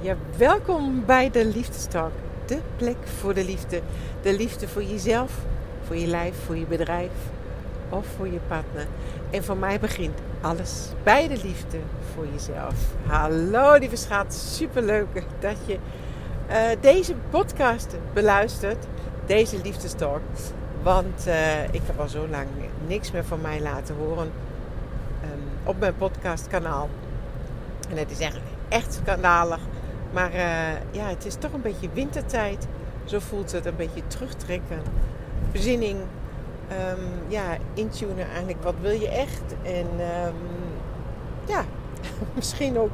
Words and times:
Ja, 0.00 0.16
welkom 0.36 1.04
bij 1.04 1.30
de 1.30 1.44
Liefdestalk. 1.44 2.12
De 2.46 2.58
plek 2.76 2.96
voor 3.20 3.34
de 3.34 3.44
liefde. 3.44 3.80
De 4.22 4.36
liefde 4.36 4.68
voor 4.68 4.82
jezelf, 4.82 5.32
voor 5.86 5.96
je 5.96 6.06
lijf, 6.06 6.34
voor 6.44 6.56
je 6.56 6.64
bedrijf 6.64 7.10
of 7.88 8.06
voor 8.16 8.26
je 8.26 8.38
partner. 8.48 8.86
En 9.30 9.44
voor 9.44 9.56
mij 9.56 9.80
begint 9.80 10.18
alles 10.40 10.88
bij 11.02 11.28
de 11.28 11.40
liefde 11.42 11.78
voor 12.14 12.26
jezelf. 12.32 12.74
Hallo 13.06 13.74
lieve 13.74 13.96
schat, 13.96 14.34
superleuk 14.34 15.22
dat 15.38 15.56
je 15.66 15.78
uh, 16.48 16.56
deze 16.80 17.14
podcast 17.30 17.96
beluistert. 18.12 18.86
Deze 19.26 19.60
Liefdestalk. 19.62 20.22
Want 20.82 21.26
uh, 21.26 21.64
ik 21.64 21.80
heb 21.86 22.00
al 22.00 22.08
zo 22.08 22.28
lang 22.28 22.46
niks 22.86 23.10
meer 23.10 23.24
van 23.24 23.40
mij 23.40 23.60
laten 23.60 23.94
horen 23.94 24.30
um, 25.22 25.40
op 25.64 25.78
mijn 25.78 25.96
podcastkanaal. 25.96 26.88
En 27.90 27.96
het 27.96 28.10
is 28.10 28.18
echt, 28.18 28.38
echt 28.68 29.00
schandalig 29.04 29.60
maar 30.16 30.34
uh, 30.34 30.72
ja, 30.90 31.08
het 31.08 31.24
is 31.26 31.34
toch 31.34 31.52
een 31.52 31.62
beetje 31.62 31.88
wintertijd. 31.92 32.66
Zo 33.04 33.18
voelt 33.18 33.52
het 33.52 33.66
een 33.66 33.76
beetje 33.76 34.06
terugtrekken. 34.06 34.82
Bezinning. 35.52 35.98
Um, 36.70 37.28
ja, 37.28 37.56
intunen 37.74 38.26
eigenlijk. 38.28 38.62
Wat 38.62 38.74
wil 38.80 38.90
je 38.90 39.08
echt? 39.08 39.54
En 39.62 39.86
um, 40.26 40.34
ja, 41.46 41.64
misschien 42.34 42.78
ook 42.78 42.90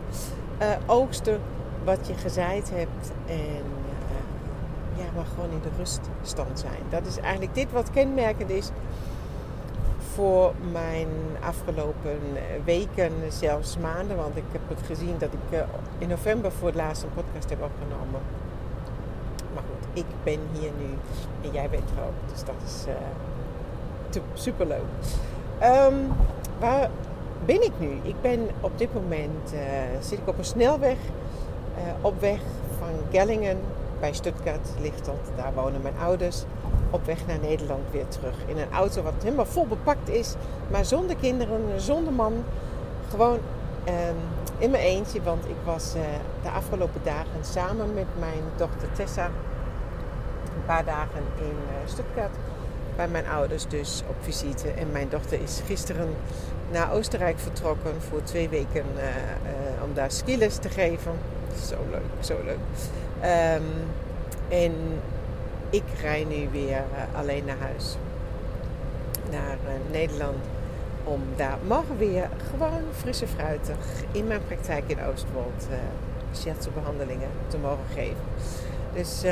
uh, 0.63 0.69
oogsten 0.87 1.41
wat 1.85 2.07
je 2.07 2.15
gezaaid 2.15 2.71
hebt. 2.71 3.13
En 3.27 3.65
uh, 3.65 5.05
ja, 5.05 5.05
maar 5.15 5.27
gewoon 5.35 5.51
in 5.51 5.61
de 5.63 5.77
ruststand 5.77 6.59
zijn. 6.59 6.83
Dat 6.89 7.07
is 7.07 7.19
eigenlijk 7.19 7.55
dit 7.55 7.73
wat 7.73 7.91
kenmerkend 7.91 8.51
is 8.51 8.71
voor 10.15 10.53
mijn 10.73 11.09
afgelopen 11.45 12.19
weken, 12.65 13.13
zelfs 13.29 13.79
maanden. 13.79 14.17
Want 14.17 14.37
ik 14.37 14.45
heb 14.53 14.61
het 14.69 14.87
gezien 14.87 15.15
dat 15.19 15.29
ik 15.33 15.59
eh, 15.59 15.65
in 15.99 16.09
november 16.09 16.53
voor 16.53 16.67
het 16.67 16.77
laatst 16.77 17.03
een 17.03 17.15
podcast 17.15 17.51
heb 17.51 17.63
opgenomen. 17.63 18.21
Maar 19.55 19.63
goed, 19.63 19.89
ik 19.93 20.05
ben 20.23 20.39
hier 20.53 20.71
nu 20.79 20.89
en 21.43 21.53
jij 21.53 21.69
bent 21.71 21.91
er 21.97 22.03
ook. 22.05 22.31
Dus 22.33 22.45
dat 22.45 22.55
is 22.65 22.85
uh, 22.89 24.23
superleuk. 24.35 24.81
Um, 25.63 26.13
waar 26.59 26.91
ben 27.45 27.63
ik 27.63 27.73
nu? 27.79 27.91
Ik 28.03 28.21
ben 28.21 28.49
op 28.61 28.79
dit 28.79 28.95
moment 28.95 29.53
zit 30.01 30.19
ik 30.19 30.29
op 30.29 30.39
een 30.39 30.45
snelweg 30.45 30.97
op 32.01 32.21
weg 32.21 32.41
van 32.79 32.89
Gellingen 33.11 33.59
bij 34.01 34.13
Stuttgart 34.13 34.69
ligt 34.81 35.05
dat. 35.05 35.37
Daar 35.37 35.55
wonen 35.55 35.83
mijn 35.83 35.99
ouders 35.99 36.45
op 36.93 37.07
weg 37.07 37.27
naar 37.27 37.39
Nederland 37.39 37.83
weer 37.91 38.09
terug. 38.09 38.35
In 38.47 38.59
een 38.59 38.73
auto 38.73 39.03
wat 39.03 39.13
helemaal 39.23 39.47
vol 39.47 39.67
bepakt 39.67 40.09
is, 40.09 40.35
maar 40.71 40.85
zonder 40.85 41.17
kinderen, 41.17 41.81
zonder 41.81 42.13
man. 42.13 42.45
Gewoon 43.11 43.39
um, 43.89 44.17
in 44.59 44.71
mijn 44.71 44.83
eentje, 44.85 45.23
want 45.23 45.45
ik 45.45 45.57
was 45.65 45.95
uh, 45.97 46.03
de 46.43 46.49
afgelopen 46.51 47.01
dagen 47.05 47.41
samen 47.41 47.95
met 47.95 48.07
mijn 48.19 48.43
dochter 48.57 48.93
Tessa 48.93 49.27
een 50.55 50.65
paar 50.67 50.85
dagen 50.85 51.23
in 51.39 51.57
uh, 51.69 51.89
Stuttgart 51.89 52.35
bij 52.97 53.09
mijn 53.09 53.27
ouders 53.27 53.67
dus 53.67 54.03
op 54.09 54.17
visite. 54.21 54.69
En 54.71 54.93
mijn 54.93 55.09
dochter 55.09 55.43
is 55.43 55.61
gisteren 55.67 56.09
naar 56.71 56.93
Oostenrijk 56.93 57.39
vertrokken 57.39 57.93
voor 58.09 58.23
twee 58.23 58.49
weken 58.49 58.85
uh, 58.97 59.83
om 59.85 59.95
daar 59.95 60.11
skiles 60.11 60.57
te 60.57 60.69
geven. 60.69 61.13
Zo 61.69 61.77
leuk, 61.91 62.25
zo 62.25 62.37
leuk. 62.45 62.59
Um, 63.57 63.65
en 64.49 64.75
ik 65.73 65.83
rij 66.01 66.25
nu 66.25 66.49
weer 66.51 66.77
uh, 66.77 67.19
alleen 67.19 67.45
naar 67.45 67.59
huis. 67.59 67.97
Naar 69.31 69.57
uh, 69.65 69.91
Nederland. 69.91 70.37
Om 71.05 71.21
daar 71.37 71.59
morgen 71.67 71.99
weer 71.99 72.29
gewoon 72.51 72.83
frisse 72.93 73.27
fruitig 73.27 73.77
in 74.11 74.27
mijn 74.27 74.41
praktijk 74.47 74.85
in 74.87 75.05
Oostwold 75.05 75.67
uh, 75.71 75.77
shiatsu-behandelingen 76.35 77.29
te 77.49 77.59
mogen 77.59 77.85
geven. 77.95 78.25
Dus, 78.95 79.23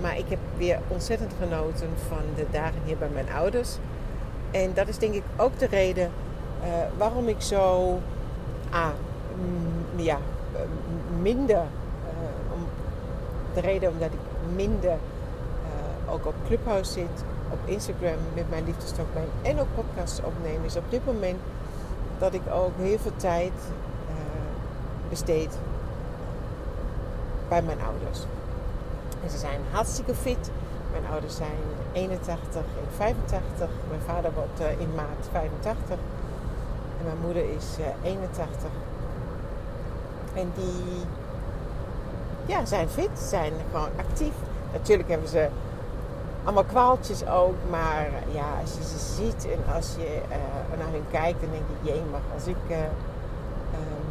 maar 0.00 0.18
ik 0.18 0.24
heb 0.28 0.38
weer 0.56 0.78
ontzettend 0.88 1.32
genoten 1.38 1.88
van 2.08 2.22
de 2.34 2.46
dagen 2.50 2.80
hier 2.84 2.96
bij 2.96 3.08
mijn 3.08 3.30
ouders. 3.36 3.76
En 4.50 4.70
dat 4.74 4.88
is 4.88 4.98
denk 4.98 5.14
ik 5.14 5.22
ook 5.36 5.58
de 5.58 5.66
reden 5.66 6.10
waarom 6.96 7.28
ik 7.28 7.40
zo 7.40 7.98
ah, 8.70 8.88
ja, 9.96 10.18
minder. 11.22 11.62
om, 12.54 12.66
de 13.54 13.60
reden 13.60 13.90
omdat 13.90 14.10
ik 14.12 14.54
minder 14.54 14.98
ook 16.08 16.26
op 16.26 16.34
Clubhouse 16.46 16.92
zit, 16.92 17.24
op 17.50 17.58
Instagram 17.64 18.18
met 18.34 18.50
mijn 18.50 18.64
liefdestok 18.64 19.06
ben 19.14 19.28
en 19.42 19.60
ook 19.60 19.66
podcasts 19.74 20.20
opnemen, 20.22 20.64
is 20.64 20.76
op 20.76 20.90
dit 20.90 21.06
moment 21.06 21.38
dat 22.18 22.34
ik 22.34 22.42
ook 22.52 22.72
heel 22.76 22.98
veel 22.98 23.16
tijd 23.16 23.52
uh, 24.08 24.14
besteed 25.08 25.58
bij 27.48 27.62
mijn 27.62 27.78
ouders. 27.80 28.18
En 29.24 29.30
ze 29.30 29.38
zijn 29.38 29.60
hartstikke 29.70 30.14
fit. 30.14 30.50
Mijn 30.90 31.12
ouders 31.12 31.36
zijn 31.36 31.60
81 31.92 32.54
en 32.54 32.96
85. 32.96 33.68
Mijn 33.88 34.00
vader 34.06 34.32
wordt 34.34 34.60
uh, 34.60 34.80
in 34.80 34.94
maart 34.94 35.28
85. 35.30 35.98
En 36.98 37.04
mijn 37.04 37.18
moeder 37.22 37.42
is 37.42 37.66
uh, 37.78 38.10
81. 38.10 38.70
En 40.34 40.52
die 40.54 41.04
ja, 42.46 42.64
zijn 42.64 42.88
fit, 42.88 43.18
zijn 43.18 43.52
gewoon 43.70 43.90
actief. 43.98 44.34
Natuurlijk 44.72 45.08
hebben 45.08 45.28
ze 45.28 45.48
allemaal 46.46 46.64
kwaaltjes 46.64 47.26
ook. 47.26 47.54
Maar 47.70 48.08
ja, 48.32 48.46
als 48.60 48.72
je 48.78 48.84
ze 48.84 48.98
ziet 49.14 49.48
en 49.52 49.74
als 49.74 49.94
je 49.98 50.20
uh, 50.28 50.78
naar 50.78 50.92
hun 50.92 51.06
kijkt, 51.10 51.40
dan 51.40 51.50
denk 51.50 51.64
je, 51.68 51.92
jee, 51.92 52.02
maar 52.10 52.20
als 52.34 52.46
ik 52.46 52.62
uh, 52.68 52.76
um, 52.76 54.06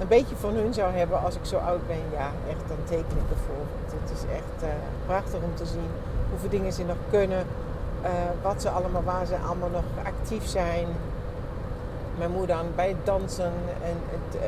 een 0.00 0.08
beetje 0.08 0.36
van 0.36 0.54
hun 0.54 0.74
zou 0.74 0.92
hebben 0.92 1.22
als 1.22 1.34
ik 1.34 1.44
zo 1.44 1.56
oud 1.56 1.86
ben, 1.86 2.02
ja, 2.12 2.30
echt, 2.48 2.68
dan 2.68 2.76
teken 2.84 3.16
ik 3.22 3.30
ervoor. 3.30 3.64
Het 4.02 4.10
is 4.10 4.22
echt 4.22 4.62
uh, 4.62 4.68
prachtig 5.06 5.40
om 5.42 5.54
te 5.54 5.66
zien 5.66 5.90
hoeveel 6.30 6.48
dingen 6.48 6.72
ze 6.72 6.84
nog 6.84 6.96
kunnen. 7.10 7.44
wat 8.42 8.62
ze 8.62 8.70
allemaal, 8.70 9.02
waar 9.02 9.26
ze 9.26 9.36
allemaal 9.46 9.70
nog 9.70 9.84
actief 10.04 10.46
zijn. 10.46 10.86
Mijn 12.18 12.30
moeder 12.30 12.56
dan 12.56 12.66
bij 12.74 12.88
het 12.88 13.04
dansen 13.06 13.52
en 13.82 13.96
het 14.10 14.42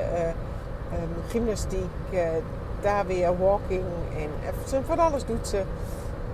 um, 0.92 1.22
gymnastiek, 1.28 1.90
daar 2.80 3.06
weer 3.06 3.38
walking 3.38 3.84
en 4.16 4.84
van 4.86 4.98
alles 4.98 5.24
doet 5.24 5.48
ze. 5.48 5.62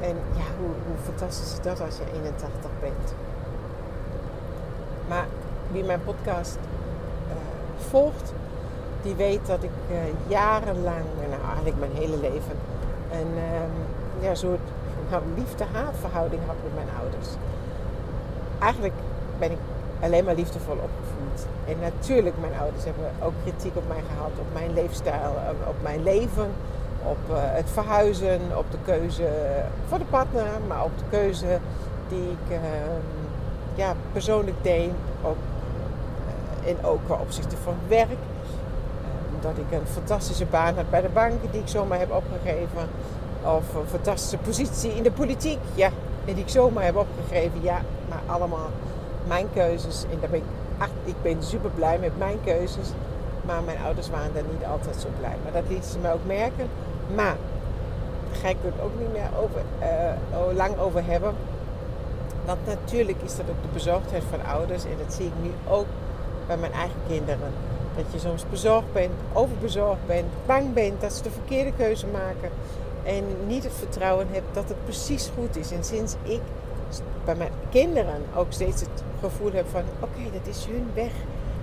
En 0.01 0.17
ja, 0.33 0.47
hoe, 0.59 0.71
hoe 0.87 0.97
fantastisch 1.05 1.53
is 1.53 1.61
dat 1.61 1.81
als 1.81 1.97
je 1.97 2.19
81 2.19 2.71
bent. 2.81 3.15
Maar 5.09 5.27
wie 5.73 5.84
mijn 5.84 6.03
podcast 6.05 6.59
uh, 7.29 7.34
volgt, 7.89 8.33
die 9.03 9.15
weet 9.15 9.47
dat 9.47 9.62
ik 9.62 9.71
uh, 9.91 9.97
jarenlang, 10.29 11.05
nou 11.29 11.43
eigenlijk 11.45 11.79
mijn 11.79 11.95
hele 11.95 12.17
leven, 12.17 12.57
een 13.12 13.33
um, 13.37 13.73
ja, 14.21 14.34
soort 14.34 14.61
liefde-haatverhouding 15.37 16.43
had 16.47 16.57
met 16.63 16.75
mijn 16.75 16.97
ouders. 17.01 17.28
Eigenlijk 18.59 18.95
ben 19.39 19.51
ik 19.51 19.59
alleen 20.01 20.25
maar 20.25 20.34
liefdevol 20.34 20.73
opgevoed. 20.73 21.47
En 21.67 21.77
natuurlijk, 21.81 22.34
mijn 22.41 22.61
ouders 22.61 22.84
hebben 22.84 23.11
ook 23.23 23.33
kritiek 23.43 23.77
op 23.77 23.89
mij 23.89 24.03
gehad, 24.11 24.31
op 24.39 24.53
mijn 24.53 24.73
leefstijl, 24.75 25.33
op 25.67 25.83
mijn 25.83 26.03
leven 26.03 26.51
op 27.11 27.19
uh, 27.31 27.37
het 27.41 27.71
verhuizen, 27.72 28.41
op 28.56 28.71
de 28.71 28.78
keuze 28.84 29.28
voor 29.89 29.99
de 29.99 30.05
partner, 30.05 30.47
maar 30.67 30.84
op 30.84 30.99
de 30.99 31.05
keuze 31.11 31.59
die 32.09 32.31
ik 32.31 32.50
uh, 32.50 32.59
ja, 33.75 33.94
persoonlijk 34.12 34.56
deed. 34.62 34.91
Ook, 35.22 35.37
en 36.66 36.84
ook 36.84 37.05
qua 37.05 37.15
opzichte 37.15 37.56
van 37.56 37.75
werk. 37.89 38.09
Ehm, 38.11 39.41
dat 39.41 39.53
ik 39.56 39.78
een 39.78 39.87
fantastische 39.87 40.45
baan 40.45 40.75
had 40.75 40.91
bij 40.91 41.00
de 41.00 41.09
bank 41.09 41.33
die 41.50 41.61
ik 41.61 41.69
zomaar 41.69 41.99
heb 41.99 42.11
opgegeven. 42.12 42.89
Of 43.43 43.75
een 43.75 43.87
fantastische 43.91 44.39
positie 44.39 44.95
in 44.95 45.03
de 45.03 45.12
politiek, 45.12 45.59
ja, 45.75 45.91
die 46.25 46.34
ik 46.34 46.49
zomaar 46.49 46.84
heb 46.84 46.97
opgegeven. 46.97 47.62
Ja, 47.62 47.81
maar 48.09 48.21
allemaal 48.27 48.71
mijn 49.27 49.47
keuzes. 49.53 50.05
En 50.11 50.21
daar 50.21 50.31
ben 50.31 50.39
ik, 50.39 50.89
ik 51.05 51.22
ben 51.22 51.43
super 51.43 51.71
blij 51.71 51.99
met 51.99 52.19
mijn 52.19 52.39
keuzes. 52.45 52.89
Maar 53.45 53.62
mijn 53.62 53.78
ouders 53.84 54.11
waren 54.11 54.34
daar 54.34 54.43
niet 54.50 54.65
altijd 54.71 54.97
zo 54.97 55.09
blij. 55.19 55.37
Maar 55.43 55.53
dat 55.53 55.62
lieten 55.69 55.91
ze 55.91 55.99
me 55.99 56.12
ook 56.12 56.27
merken. 56.27 56.69
Maar 57.15 57.36
daar 58.28 58.41
ga 58.41 58.48
ik 58.48 58.57
het 58.60 58.80
ook 58.83 58.98
niet 58.98 59.13
meer 59.13 59.30
over, 59.42 59.60
uh, 59.80 60.57
lang 60.57 60.78
over 60.78 61.04
hebben. 61.04 61.34
Want 62.45 62.66
natuurlijk 62.66 63.19
is 63.25 63.36
dat 63.36 63.47
ook 63.51 63.63
de 63.63 63.69
bezorgdheid 63.72 64.22
van 64.30 64.45
ouders. 64.45 64.84
En 64.84 64.97
dat 65.04 65.15
zie 65.15 65.27
ik 65.27 65.33
nu 65.42 65.51
ook 65.69 65.86
bij 66.47 66.57
mijn 66.57 66.72
eigen 66.72 67.01
kinderen. 67.09 67.53
Dat 67.97 68.04
je 68.13 68.19
soms 68.19 68.45
bezorgd 68.51 68.92
bent, 68.92 69.13
overbezorgd 69.33 70.07
bent, 70.07 70.27
bang 70.47 70.72
bent 70.72 71.01
dat 71.01 71.13
ze 71.13 71.22
de 71.22 71.30
verkeerde 71.30 71.72
keuze 71.72 72.07
maken. 72.07 72.51
En 73.04 73.25
niet 73.47 73.65
het 73.65 73.72
vertrouwen 73.72 74.27
hebt 74.30 74.54
dat 74.54 74.69
het 74.69 74.84
precies 74.84 75.30
goed 75.39 75.57
is. 75.57 75.72
En 75.72 75.84
sinds 75.84 76.15
ik 76.22 76.41
bij 77.25 77.34
mijn 77.34 77.53
kinderen 77.71 78.22
ook 78.36 78.47
steeds 78.48 78.80
het 78.80 79.03
gevoel 79.21 79.53
heb 79.53 79.66
van... 79.71 79.83
Oké, 80.01 80.30
dat 80.33 80.47
is 80.54 80.65
hun 80.65 80.86
weg. 80.95 81.13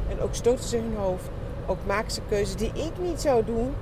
En 0.09 0.21
ook 0.21 0.35
stoten 0.35 0.63
ze 0.63 0.77
hun 0.77 0.95
hoofd. 0.97 1.29
Ook 1.65 1.77
maken 1.85 2.12
ze 2.12 2.21
keuzes 2.29 2.56
die 2.56 2.71
ik 2.73 2.91
niet 3.01 3.21
zou 3.21 3.45
doen 3.45 3.73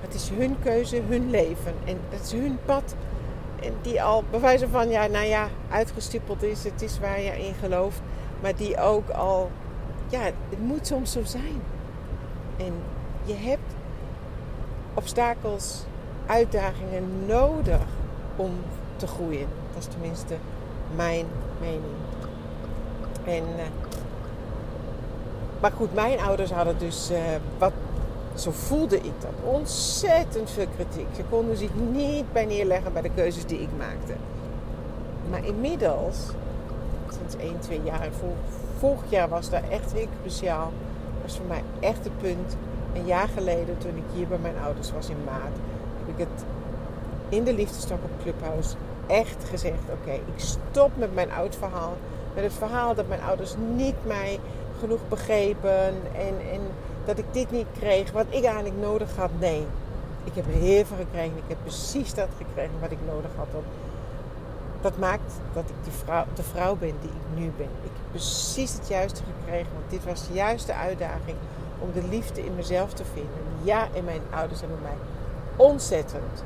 het 0.00 0.14
is 0.14 0.28
hun 0.28 0.56
keuze, 0.62 1.02
hun 1.08 1.30
leven. 1.30 1.74
En 1.84 1.98
dat 2.10 2.20
is 2.20 2.32
hun 2.32 2.58
pad. 2.64 2.94
En 3.62 3.72
die 3.82 4.02
al 4.02 4.24
bewijzen 4.30 4.70
van, 4.70 4.88
ja, 4.88 5.06
nou 5.06 5.26
ja, 5.26 5.48
uitgestippeld 5.70 6.42
is. 6.42 6.64
Het 6.64 6.82
is 6.82 6.98
waar 6.98 7.20
je 7.20 7.46
in 7.46 7.54
gelooft. 7.54 8.00
Maar 8.40 8.56
die 8.56 8.80
ook 8.80 9.08
al, 9.08 9.50
ja, 10.08 10.20
het 10.20 10.60
moet 10.60 10.86
soms 10.86 11.12
zo 11.12 11.24
zijn. 11.24 11.62
En 12.56 12.72
je 13.24 13.34
hebt 13.34 13.74
obstakels, 14.94 15.84
uitdagingen 16.26 17.26
nodig 17.26 17.80
om 18.36 18.50
te 18.96 19.06
groeien. 19.06 19.46
Dat 19.72 19.82
is 19.82 19.86
tenminste 19.86 20.34
mijn 20.96 21.26
mening. 21.60 21.94
En, 23.24 23.42
uh, 23.42 23.64
maar 25.60 25.72
goed, 25.72 25.94
mijn 25.94 26.20
ouders 26.20 26.50
hadden 26.50 26.78
dus, 26.78 27.10
uh, 27.10 27.18
wat, 27.58 27.72
zo 28.38 28.50
voelde 28.50 28.96
ik 28.96 29.12
dat, 29.18 29.52
ontzettend 29.54 30.50
veel 30.50 30.66
kritiek. 30.76 31.06
Ze 31.16 31.22
konden 31.30 31.56
zich 31.56 31.70
niet 31.92 32.32
bij 32.32 32.44
neerleggen 32.44 32.92
bij 32.92 33.02
de 33.02 33.10
keuzes 33.14 33.46
die 33.46 33.60
ik 33.60 33.68
maakte. 33.78 34.12
Maar 35.30 35.44
inmiddels, 35.44 36.16
sinds 37.08 37.36
1, 37.36 37.58
2 37.60 37.80
jaar, 37.84 38.08
vorig 38.78 39.00
jaar 39.08 39.28
was 39.28 39.50
dat 39.50 39.62
echt 39.70 39.92
heel 39.92 40.08
cruciaal. 40.20 40.72
was 41.22 41.36
voor 41.36 41.46
mij 41.46 41.62
echt 41.80 42.04
het 42.04 42.18
punt. 42.18 42.56
Een 42.94 43.06
jaar 43.06 43.28
geleden, 43.28 43.78
toen 43.78 43.96
ik 43.96 44.02
hier 44.14 44.26
bij 44.26 44.38
mijn 44.38 44.58
ouders 44.64 44.92
was 44.92 45.08
in 45.08 45.24
maart, 45.24 45.56
heb 45.98 46.16
ik 46.16 46.26
het 46.26 46.44
in 47.28 47.44
de 47.44 47.54
liefdestok 47.54 47.98
op 48.04 48.22
Clubhouse 48.22 48.74
echt 49.06 49.44
gezegd: 49.50 49.82
Oké, 49.92 50.12
ik 50.12 50.36
stop 50.36 50.90
met 50.96 51.14
mijn 51.14 51.30
oud 51.30 51.56
verhaal. 51.56 51.96
Met 52.34 52.44
het 52.44 52.52
verhaal 52.52 52.94
dat 52.94 53.08
mijn 53.08 53.22
ouders 53.22 53.54
niet 53.74 54.06
mij 54.06 54.38
genoeg 54.78 55.08
begrepen 55.08 55.86
en, 56.14 56.34
en 56.52 56.60
dat 57.08 57.18
ik 57.18 57.32
dit 57.32 57.50
niet 57.50 57.66
kreeg 57.78 58.12
wat 58.12 58.26
ik 58.28 58.44
eigenlijk 58.44 58.80
nodig 58.80 59.16
had. 59.16 59.30
Nee, 59.38 59.66
ik 60.24 60.34
heb 60.34 60.44
heel 60.48 60.84
veel 60.84 60.96
gekregen. 60.96 61.36
Ik 61.36 61.48
heb 61.48 61.58
precies 61.62 62.14
dat 62.14 62.28
gekregen 62.36 62.80
wat 62.80 62.90
ik 62.90 62.98
nodig 63.06 63.30
had. 63.36 63.46
Dat 64.80 64.98
maakt 64.98 65.32
dat 65.52 65.64
ik 65.68 65.74
die 65.82 65.92
vrouw, 65.92 66.24
de 66.34 66.42
vrouw 66.42 66.76
ben 66.76 66.94
die 67.00 67.10
ik 67.10 67.40
nu 67.40 67.52
ben. 67.56 67.70
Ik 67.82 67.90
heb 67.92 68.10
precies 68.10 68.72
het 68.72 68.88
juiste 68.88 69.22
gekregen, 69.22 69.72
want 69.72 69.90
dit 69.90 70.04
was 70.04 70.26
de 70.26 70.32
juiste 70.32 70.74
uitdaging 70.74 71.36
om 71.78 71.92
de 71.92 72.02
liefde 72.10 72.44
in 72.44 72.54
mezelf 72.54 72.92
te 72.92 73.04
vinden. 73.04 73.42
Ja, 73.62 73.88
in 73.92 74.04
mijn 74.04 74.22
ouders 74.30 74.60
hebben 74.60 74.78
mij 74.82 74.98
ontzettend 75.56 76.44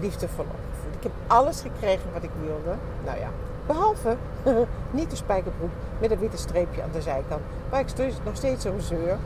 liefdevol 0.00 0.44
opgevoed. 0.44 0.94
Ik 0.96 1.02
heb 1.02 1.12
alles 1.26 1.60
gekregen 1.60 2.12
wat 2.12 2.22
ik 2.22 2.30
wilde. 2.40 2.76
Nou 3.04 3.18
ja, 3.18 3.30
behalve 3.66 4.16
niet 4.98 5.10
de 5.10 5.16
spijkerbroek 5.16 5.72
met 6.00 6.10
een 6.10 6.18
witte 6.18 6.36
streepje 6.36 6.82
aan 6.82 6.92
de 6.92 7.02
zijkant. 7.02 7.42
Waar 7.70 7.80
ik 7.80 8.12
nog 8.24 8.36
steeds 8.36 8.62
zo'n 8.62 8.80
zeur. 8.80 9.18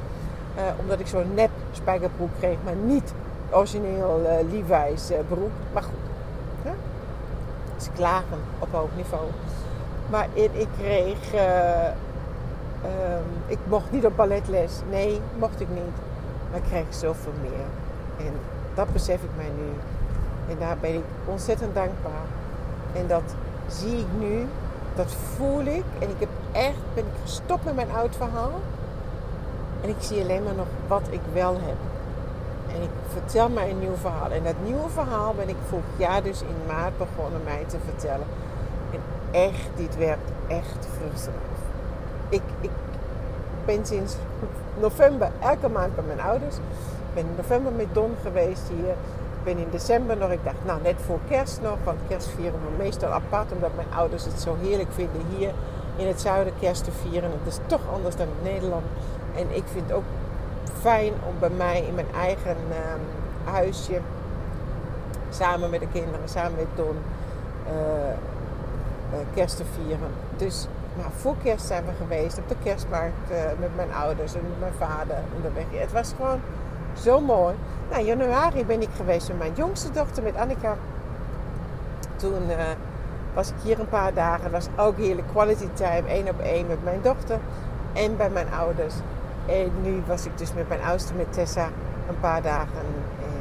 Uh, 0.56 0.62
omdat 0.80 1.00
ik 1.00 1.06
zo'n 1.06 1.34
nep 1.34 1.50
spijkerbroek 1.72 2.30
kreeg, 2.38 2.56
maar 2.64 2.74
niet 2.74 3.12
origineel 3.50 4.20
uh, 4.20 4.50
Levi's 4.50 5.10
uh, 5.10 5.16
broek. 5.28 5.50
Maar 5.72 5.82
goed, 5.82 5.94
hè? 6.62 6.70
ze 7.76 7.90
klagen 7.90 8.38
op 8.58 8.68
hoog 8.70 8.88
niveau. 8.96 9.24
Maar 10.10 10.28
ik 10.32 10.68
kreeg, 10.78 11.32
um, 11.34 13.26
ik 13.46 13.58
mocht 13.68 13.90
niet 13.90 14.04
op 14.04 14.16
balletles. 14.16 14.72
Nee, 14.90 15.20
mocht 15.38 15.60
ik 15.60 15.68
niet. 15.68 15.96
Maar 16.50 16.58
ik 16.58 16.66
kreeg 16.68 16.84
zoveel 16.88 17.32
meer. 17.42 17.66
En 18.26 18.32
dat 18.74 18.92
besef 18.92 19.22
ik 19.22 19.30
mij 19.36 19.50
nu. 19.56 19.68
En 20.48 20.58
daar 20.58 20.76
ben 20.80 20.94
ik 20.94 21.04
ontzettend 21.24 21.74
dankbaar. 21.74 22.26
En 22.92 23.06
dat 23.06 23.34
zie 23.68 23.98
ik 23.98 24.06
nu, 24.18 24.46
dat 24.94 25.12
voel 25.12 25.60
ik. 25.60 25.84
En 25.98 26.10
ik 26.10 26.18
heb 26.18 26.28
echt, 26.52 26.94
ben 26.94 27.04
ik 27.04 27.20
gestopt 27.22 27.64
met 27.64 27.74
mijn 27.74 27.90
oud 27.90 28.16
verhaal. 28.16 28.52
En 29.86 29.92
ik 29.92 30.02
zie 30.02 30.22
alleen 30.22 30.42
maar 30.42 30.54
nog 30.54 30.66
wat 30.86 31.02
ik 31.10 31.20
wel 31.32 31.52
heb. 31.52 31.76
En 32.74 32.82
ik 32.82 32.90
vertel 33.12 33.48
mij 33.48 33.70
een 33.70 33.78
nieuw 33.78 33.96
verhaal. 34.00 34.30
En 34.30 34.44
dat 34.44 34.54
nieuwe 34.64 34.88
verhaal 34.88 35.34
ben 35.34 35.48
ik 35.48 35.56
vorig 35.68 35.84
jaar 35.96 36.22
dus 36.22 36.40
in 36.40 36.66
maart 36.66 36.98
begonnen 36.98 37.40
mij 37.44 37.64
te 37.66 37.76
vertellen. 37.84 38.26
En 38.92 39.00
echt, 39.30 39.68
dit 39.76 39.96
werkt 39.96 40.30
echt 40.46 40.86
vruchten 40.96 41.32
Ik, 42.28 42.42
ik 42.60 42.70
ben 43.64 43.86
sinds 43.86 44.16
november 44.80 45.30
elke 45.40 45.68
maand 45.68 45.94
bij 45.94 46.04
mijn 46.04 46.20
ouders. 46.20 46.56
Ik 46.56 47.14
ben 47.14 47.24
in 47.24 47.36
november 47.36 47.72
met 47.72 47.94
Don 47.94 48.14
geweest 48.22 48.68
hier 48.68 48.94
ben 49.44 49.58
in 49.58 49.70
december 49.70 50.16
nog, 50.16 50.30
ik 50.30 50.44
dacht, 50.44 50.64
nou 50.64 50.82
net 50.82 50.96
voor 51.06 51.18
kerst 51.28 51.60
nog, 51.62 51.76
want 51.84 51.98
kerst 52.08 52.28
vieren 52.28 52.60
we 52.60 52.82
meestal 52.82 53.10
apart, 53.10 53.52
omdat 53.52 53.70
mijn 53.74 53.88
ouders 53.96 54.24
het 54.24 54.40
zo 54.40 54.56
heerlijk 54.60 54.92
vinden 54.92 55.22
hier 55.36 55.50
in 55.96 56.06
het 56.06 56.20
zuiden 56.20 56.52
kerst 56.60 56.84
te 56.84 56.90
vieren. 56.92 57.30
Het 57.30 57.52
is 57.52 57.58
toch 57.66 57.80
anders 57.92 58.16
dan 58.16 58.26
in 58.26 58.52
Nederland. 58.52 58.84
En 59.36 59.56
ik 59.56 59.64
vind 59.72 59.88
het 59.88 59.92
ook 59.92 60.04
fijn 60.80 61.12
om 61.28 61.34
bij 61.38 61.50
mij 61.50 61.84
in 61.86 61.94
mijn 61.94 62.12
eigen 62.14 62.56
ehm, 62.70 63.00
huisje, 63.54 64.00
samen 65.30 65.70
met 65.70 65.80
de 65.80 65.88
kinderen, 65.92 66.28
samen 66.28 66.54
met 66.56 66.66
Don, 66.74 66.96
uh, 67.66 69.18
kerst 69.34 69.56
te 69.56 69.64
vieren. 69.74 70.10
Dus 70.36 70.68
maar 70.96 71.10
voor 71.16 71.34
kerst 71.42 71.66
zijn 71.66 71.84
we 71.84 71.92
geweest 71.98 72.38
op 72.38 72.48
de 72.48 72.54
kerstmarkt 72.62 73.30
uh, 73.30 73.36
met 73.58 73.76
mijn 73.76 73.92
ouders 73.92 74.34
en 74.34 74.40
met 74.42 74.60
mijn 74.60 74.90
vader 74.90 75.16
onderweg. 75.34 75.64
Het 75.70 75.92
was 75.92 76.12
gewoon 76.16 76.40
zo 77.00 77.20
mooi. 77.20 77.54
Nou, 77.88 78.00
in 78.00 78.06
januari 78.06 78.66
ben 78.66 78.82
ik 78.82 78.88
geweest 78.96 79.28
met 79.28 79.38
mijn 79.38 79.52
jongste 79.54 79.90
dochter, 79.90 80.22
met 80.22 80.36
Annika. 80.36 80.76
Toen 82.16 82.42
was 83.34 83.48
ik 83.48 83.54
hier 83.62 83.80
een 83.80 83.88
paar 83.88 84.14
dagen. 84.14 84.42
Het 84.42 84.52
was 84.52 84.68
ook 84.86 84.96
heerlijk 84.96 85.28
quality 85.28 85.68
time, 85.72 86.08
één 86.08 86.28
op 86.28 86.40
één 86.40 86.66
met 86.66 86.84
mijn 86.84 87.00
dochter 87.02 87.38
en 87.92 88.16
bij 88.16 88.30
mijn 88.30 88.52
ouders. 88.52 88.94
En 89.46 89.70
nu 89.82 90.02
was 90.06 90.26
ik 90.26 90.38
dus 90.38 90.52
met 90.54 90.68
mijn 90.68 90.82
oudste, 90.82 91.14
met 91.14 91.32
Tessa, 91.32 91.68
een 92.08 92.20
paar 92.20 92.42
dagen. 92.42 92.78
En 92.78 93.34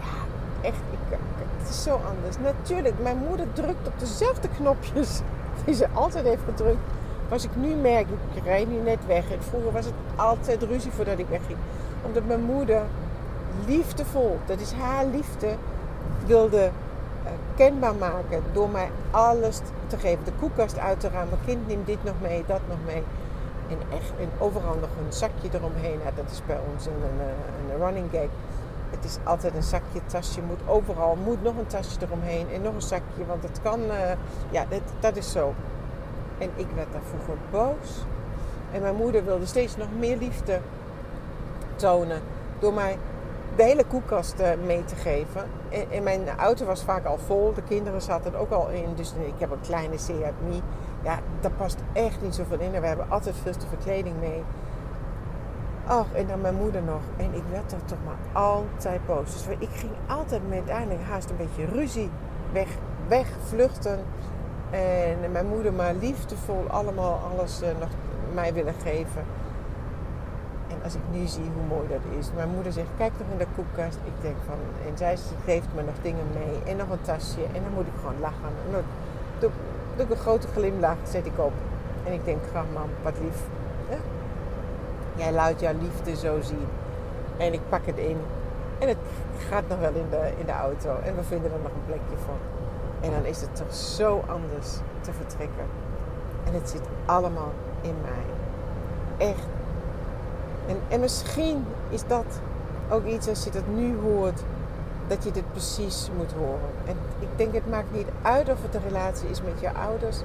ja, 0.00 0.68
echt, 0.68 0.76
ik, 0.90 1.18
het 1.58 1.68
is 1.68 1.82
zo 1.82 1.90
anders. 1.90 2.38
Natuurlijk, 2.38 2.94
mijn 3.02 3.18
moeder 3.28 3.46
drukt 3.52 3.86
op 3.86 3.98
dezelfde 3.98 4.48
knopjes 4.48 5.20
die 5.64 5.74
ze 5.74 5.88
altijd 5.92 6.24
heeft 6.24 6.42
gedrukt. 6.44 6.78
Was 7.28 7.44
ik 7.44 7.56
nu 7.56 7.74
merk, 7.74 8.06
ik 8.34 8.44
rijd 8.44 8.68
nu 8.68 8.76
net 8.76 9.06
weg. 9.06 9.30
En 9.30 9.42
vroeger 9.42 9.72
was 9.72 9.84
het 9.84 9.94
altijd 10.16 10.62
ruzie 10.62 10.90
voordat 10.90 11.18
ik 11.18 11.26
wegging. 11.28 11.58
Omdat 12.06 12.26
mijn 12.26 12.42
moeder 12.42 12.82
liefdevol, 13.66 14.38
dat 14.46 14.60
is 14.60 14.72
haar 14.72 15.06
liefde, 15.06 15.54
wilde 16.26 16.70
uh, 17.24 17.30
kenbaar 17.54 17.94
maken 17.94 18.42
door 18.52 18.68
mij 18.68 18.90
alles 19.10 19.60
te 19.86 19.96
geven. 19.96 20.24
De 20.24 20.32
koelkast 20.38 20.78
uit 20.78 21.00
te 21.00 21.08
ruimen. 21.08 21.38
Kind, 21.46 21.66
neem 21.66 21.82
dit 21.84 22.04
nog 22.04 22.14
mee, 22.20 22.44
dat 22.46 22.60
nog 22.68 22.78
mee. 22.86 23.02
En 23.68 23.78
echt 23.96 24.12
en 24.18 24.30
overal 24.38 24.74
nog 24.74 24.90
een 25.04 25.12
zakje 25.12 25.48
eromheen. 25.52 25.98
Nou, 26.02 26.14
dat 26.14 26.30
is 26.30 26.40
bij 26.46 26.58
ons 26.72 26.86
een, 26.86 26.92
een, 26.92 27.70
een 27.70 27.78
running 27.84 28.10
gag. 28.12 28.28
Het 28.90 29.04
is 29.04 29.18
altijd 29.24 29.54
een 29.54 29.62
zakje, 29.62 30.00
tasje. 30.06 30.40
Moet 30.42 30.60
overal 30.66 31.16
moet 31.24 31.42
nog 31.42 31.56
een 31.56 31.66
tasje 31.66 31.98
eromheen 32.00 32.46
en 32.52 32.62
nog 32.62 32.74
een 32.74 32.82
zakje. 32.82 33.26
Want 33.26 33.42
het 33.42 33.60
kan, 33.62 33.80
uh, 33.80 33.96
ja, 34.50 34.64
dat, 34.68 34.80
dat 35.00 35.16
is 35.16 35.32
zo. 35.32 35.54
En 36.38 36.50
ik 36.54 36.66
werd 36.74 36.92
daar 36.92 37.00
vroeger 37.10 37.36
boos. 37.50 38.04
En 38.72 38.80
mijn 38.80 38.96
moeder 38.96 39.24
wilde 39.24 39.46
steeds 39.46 39.76
nog 39.76 39.88
meer 39.98 40.16
liefde 40.16 40.60
tonen 41.76 42.20
door 42.58 42.72
mij 42.72 42.98
de 43.56 43.62
hele 43.62 43.84
koelkast 43.84 44.40
uh, 44.40 44.48
mee 44.66 44.84
te 44.84 44.94
geven. 44.94 45.42
En, 45.90 46.02
mijn 46.02 46.28
auto 46.38 46.64
was 46.64 46.82
vaak 46.82 47.04
al 47.04 47.18
vol. 47.18 47.52
De 47.54 47.62
kinderen 47.62 48.02
zaten 48.02 48.34
ook 48.34 48.50
al 48.50 48.68
in. 48.68 48.94
Dus 48.94 49.12
ik 49.12 49.34
heb 49.38 49.50
een 49.50 49.60
kleine 49.60 49.98
Seat 49.98 50.32
Mii. 50.48 50.62
Ja, 51.04 51.18
daar 51.40 51.50
past 51.50 51.78
echt 51.92 52.22
niet 52.22 52.34
zoveel 52.34 52.58
in. 52.58 52.74
En 52.74 52.80
we 52.80 52.86
hebben 52.86 53.10
altijd 53.10 53.34
veel 53.42 53.52
te 53.52 53.66
veel 53.66 53.78
kleding 53.84 54.20
mee. 54.20 54.42
Ach, 55.86 56.12
en 56.12 56.26
dan 56.26 56.40
mijn 56.40 56.54
moeder 56.54 56.82
nog. 56.82 57.00
En 57.16 57.34
ik 57.34 57.42
werd 57.50 57.72
er 57.72 57.84
toch 57.84 57.98
maar 58.04 58.42
altijd 58.42 59.06
boos. 59.06 59.32
Dus 59.32 59.46
ik 59.58 59.68
ging 59.72 59.92
altijd 60.06 60.48
met 60.48 60.58
uiteindelijk 60.58 61.02
haast 61.08 61.30
een 61.30 61.36
beetje 61.36 61.64
ruzie 61.64 62.10
weg, 63.08 63.28
vluchten. 63.48 63.98
En 64.70 65.32
mijn 65.32 65.46
moeder 65.46 65.72
maar 65.72 65.94
liefdevol 65.94 66.64
allemaal 66.68 67.20
alles 67.32 67.62
uh, 67.62 67.68
nog 67.80 67.88
mij 68.34 68.54
willen 68.54 68.74
geven. 68.82 69.22
En 70.68 70.76
als 70.82 70.94
ik 70.94 71.00
nu 71.12 71.26
zie 71.26 71.50
hoe 71.54 71.76
mooi 71.76 71.88
dat 71.88 72.18
is. 72.18 72.30
Mijn 72.34 72.48
moeder 72.48 72.72
zegt, 72.72 72.88
kijk 72.96 73.12
toch 73.16 73.26
in 73.30 73.38
de 73.38 73.46
koelkast. 73.54 73.98
Ik 74.04 74.22
denk 74.22 74.36
van, 74.46 74.58
en 74.86 74.98
zij 74.98 75.16
geeft 75.44 75.68
me 75.74 75.82
nog 75.82 75.94
dingen 76.02 76.26
mee. 76.34 76.72
En 76.72 76.76
nog 76.76 76.90
een 76.90 77.00
tasje. 77.00 77.44
En 77.44 77.62
dan 77.62 77.72
moet 77.74 77.86
ik 77.86 77.98
gewoon 78.00 78.20
lachen. 78.20 78.52
En 78.66 78.84
doe 79.96 80.04
ik 80.04 80.10
een 80.10 80.16
grote 80.16 80.46
glimlach, 80.46 80.96
zet 81.02 81.26
ik 81.26 81.38
op. 81.38 81.52
En 82.04 82.12
ik 82.12 82.24
denk, 82.24 82.38
graag 82.50 82.64
mam, 82.74 82.88
wat 83.02 83.14
lief. 83.22 83.42
Jij 85.16 85.32
laat 85.32 85.60
jouw 85.60 85.74
liefde 85.80 86.16
zo 86.16 86.40
zien. 86.40 86.66
En 87.36 87.52
ik 87.52 87.60
pak 87.68 87.86
het 87.86 87.96
in. 87.96 88.16
En 88.78 88.88
het 88.88 88.96
gaat 89.48 89.68
nog 89.68 89.78
wel 89.78 89.92
in 89.94 90.06
de, 90.10 90.30
in 90.38 90.46
de 90.46 90.52
auto. 90.52 90.98
En 91.04 91.16
we 91.16 91.22
vinden 91.22 91.52
er 91.52 91.58
nog 91.62 91.72
een 91.72 91.86
plekje 91.86 92.16
voor. 92.24 92.38
En 93.00 93.10
dan 93.10 93.24
is 93.24 93.40
het 93.40 93.56
toch 93.56 93.74
zo 93.74 94.22
anders 94.26 94.68
te 95.00 95.12
vertrekken. 95.12 95.66
En 96.44 96.54
het 96.54 96.70
zit 96.70 96.82
allemaal 97.04 97.52
in 97.80 97.94
mij. 98.02 99.28
Echt. 99.28 99.46
En, 100.66 100.76
en 100.88 101.00
misschien 101.00 101.66
is 101.88 102.06
dat 102.06 102.40
ook 102.90 103.04
iets 103.04 103.28
als 103.28 103.44
je 103.44 103.50
dat 103.50 103.66
nu 103.74 103.96
hoort, 104.02 104.42
dat 105.06 105.24
je 105.24 105.30
dit 105.30 105.50
precies 105.50 106.08
moet 106.16 106.32
horen. 106.32 106.70
En 106.86 106.96
ik 107.18 107.28
denk, 107.36 107.54
het 107.54 107.70
maakt 107.70 107.92
niet 107.92 108.08
uit 108.22 108.48
of 108.48 108.62
het 108.62 108.74
een 108.74 108.88
relatie 108.88 109.28
is 109.28 109.42
met 109.42 109.60
je 109.60 109.72
ouders 109.72 110.18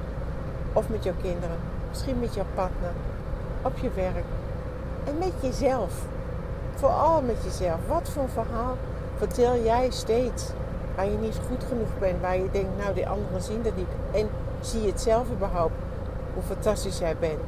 of 0.74 0.90
met 0.90 1.04
jouw 1.04 1.14
kinderen. 1.22 1.58
Misschien 1.90 2.20
met 2.20 2.34
jouw 2.34 2.46
partner, 2.56 2.92
op 3.62 3.78
je 3.78 3.90
werk 3.96 4.26
en 5.04 5.18
met 5.18 5.34
jezelf. 5.42 5.94
Vooral 6.76 7.22
met 7.22 7.44
jezelf. 7.44 7.80
Wat 7.88 8.10
voor 8.10 8.30
verhaal 8.30 8.78
vertel 9.18 9.64
jij 9.64 9.90
steeds 9.92 10.44
waar 10.96 11.06
je 11.06 11.18
niet 11.18 11.40
goed 11.48 11.64
genoeg 11.64 12.00
bent, 12.00 12.22
waar 12.22 12.38
je 12.38 12.52
denkt, 12.52 12.78
nou 12.78 12.94
die 12.94 13.08
anderen 13.08 13.42
zien 13.42 13.62
dat 13.62 13.76
niet. 13.76 13.88
En 14.12 14.30
zie 14.62 14.82
je 14.82 14.88
het 14.88 15.02
zelf 15.02 15.32
überhaupt, 15.32 15.74
hoe 16.34 16.44
fantastisch 16.44 17.00
jij 17.00 17.16
bent, 17.20 17.40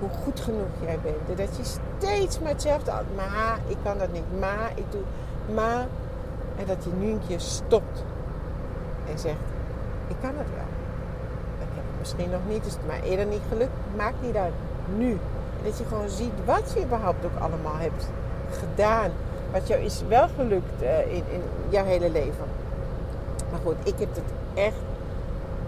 hoe 0.00 0.08
goed 0.24 0.40
genoeg 0.40 0.68
jij 0.80 0.98
bent. 1.02 1.28
En 1.28 1.46
dat 1.46 1.56
je 1.56 1.78
steeds 1.98 2.38
maar 2.38 2.50
hetzelfde, 2.50 2.92
maar 3.16 3.58
ik 3.66 3.76
kan 3.82 3.98
dat 3.98 4.12
niet, 4.12 4.40
maar 4.40 4.72
ik 4.74 4.84
doe, 4.90 5.02
maar 5.54 5.86
En 6.56 6.66
dat 6.66 6.84
je 6.84 6.90
nu 6.98 7.10
een 7.10 7.20
keer 7.26 7.40
stopt 7.40 8.04
en 9.10 9.18
zegt: 9.18 9.44
Ik 10.08 10.16
kan 10.20 10.32
het 10.36 10.48
wel. 10.54 10.70
Ik 11.58 11.70
heb 11.74 11.84
het 11.86 11.98
misschien 11.98 12.30
nog 12.30 12.40
niet, 12.48 12.66
is 12.66 12.72
het 12.72 12.86
maar 12.86 13.02
eerder 13.02 13.26
niet 13.26 13.42
gelukt. 13.48 13.72
Maakt 13.96 14.22
niet 14.22 14.36
uit. 14.36 14.52
Nu. 14.96 15.18
Dat 15.64 15.78
je 15.78 15.84
gewoon 15.84 16.08
ziet 16.08 16.32
wat 16.44 16.72
je 16.74 16.84
überhaupt 16.84 17.24
ook 17.24 17.38
allemaal 17.38 17.76
hebt 17.76 18.08
gedaan. 18.50 19.10
Wat 19.52 19.68
jou 19.68 19.80
is 19.80 20.02
wel 20.08 20.28
gelukt 20.36 20.82
uh, 20.82 21.00
in, 21.00 21.22
in 21.30 21.42
jouw 21.68 21.84
hele 21.84 22.10
leven. 22.10 22.44
Maar 23.50 23.60
goed, 23.64 23.76
ik 23.82 23.98
heb 23.98 24.14
het 24.14 24.24
echt, 24.54 24.76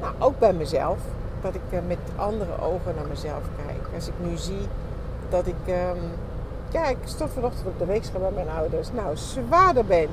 nou, 0.00 0.14
ook 0.18 0.38
bij 0.38 0.52
mezelf, 0.52 0.98
dat 1.40 1.54
ik 1.54 1.60
uh, 1.70 1.78
met 1.86 1.98
andere 2.16 2.60
ogen 2.60 2.94
naar 2.96 3.06
mezelf 3.08 3.42
kijk. 3.66 3.94
Als 3.94 4.08
ik 4.08 4.14
nu 4.18 4.36
zie 4.36 4.68
dat 5.28 5.46
ik, 5.46 5.54
um, 5.68 5.98
ja, 6.68 6.86
ik 6.86 6.96
stond 7.04 7.30
vanochtend 7.30 7.66
op 7.66 7.78
de 7.78 7.84
weegschaal 7.84 8.20
bij 8.20 8.30
mijn 8.30 8.56
ouders, 8.56 8.92
nou, 8.92 9.16
zwaarder 9.16 9.84
ben 9.84 10.08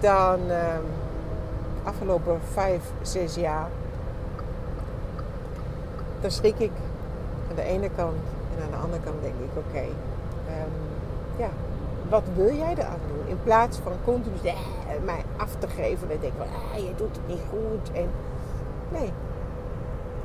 dan 0.00 0.40
um, 0.50 0.84
afgelopen 1.82 2.40
vijf, 2.52 2.82
zes 3.02 3.34
jaar. 3.34 3.68
Dan 6.20 6.30
schrik 6.30 6.58
ik 6.58 6.72
aan 7.48 7.56
de 7.56 7.62
ene 7.62 7.90
kant 7.96 8.16
en 8.56 8.64
aan 8.64 8.70
de 8.70 8.76
andere 8.76 9.02
kant 9.02 9.22
denk 9.22 9.34
ik, 9.34 9.58
oké, 9.66 9.84
um, 9.84 10.72
ja, 11.36 11.48
wat 12.08 12.22
wil 12.34 12.54
jij 12.54 12.74
eraan 12.78 12.98
doen? 13.08 13.28
In 13.28 13.38
plaats 13.42 13.78
van 13.78 13.92
continu 14.04 14.36
mij 15.04 15.24
af 15.36 15.54
te 15.58 15.68
geven 15.68 16.10
en 16.10 16.20
denk 16.20 16.32
van, 16.36 16.46
ah, 16.46 16.78
je 16.78 16.94
doet 16.96 17.16
het 17.16 17.26
niet 17.26 17.42
goed. 17.50 17.96
En 17.96 18.10
nee, 18.88 19.12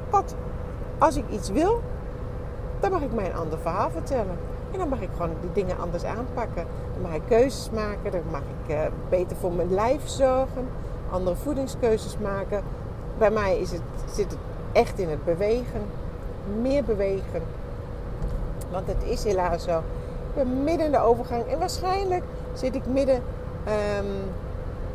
wat? 0.09 0.35
Als 0.97 1.15
ik 1.15 1.29
iets 1.29 1.49
wil, 1.49 1.81
dan 2.79 2.91
mag 2.91 3.01
ik 3.01 3.13
mij 3.13 3.25
een 3.25 3.35
ander 3.35 3.59
verhaal 3.59 3.89
vertellen. 3.89 4.37
En 4.71 4.77
dan 4.77 4.89
mag 4.89 5.01
ik 5.01 5.09
gewoon 5.11 5.35
die 5.41 5.51
dingen 5.53 5.77
anders 5.79 6.03
aanpakken. 6.03 6.65
Mag 7.01 7.13
ik 7.13 7.21
keuzes 7.27 7.69
maken. 7.69 8.11
Dan 8.11 8.21
mag 8.31 8.41
ik 8.41 8.75
uh, 8.75 8.81
beter 9.09 9.37
voor 9.37 9.51
mijn 9.51 9.73
lijf 9.73 10.07
zorgen. 10.07 10.67
Andere 11.11 11.35
voedingskeuzes 11.35 12.17
maken. 12.17 12.61
Bij 13.17 13.31
mij 13.31 13.59
is 13.59 13.71
het, 13.71 13.81
zit 14.13 14.31
het 14.31 14.39
echt 14.71 14.99
in 14.99 15.09
het 15.09 15.25
bewegen. 15.25 15.81
Meer 16.61 16.83
bewegen. 16.83 17.41
Want 18.71 18.87
het 18.87 19.03
is 19.03 19.23
helaas 19.23 19.63
zo 19.63 19.81
ben 20.35 20.63
midden 20.63 20.85
in 20.85 20.91
de 20.91 20.99
overgang. 20.99 21.45
En 21.45 21.59
waarschijnlijk 21.59 22.23
zit 22.53 22.75
ik 22.75 22.85
midden. 22.85 23.15
Um, 23.15 24.05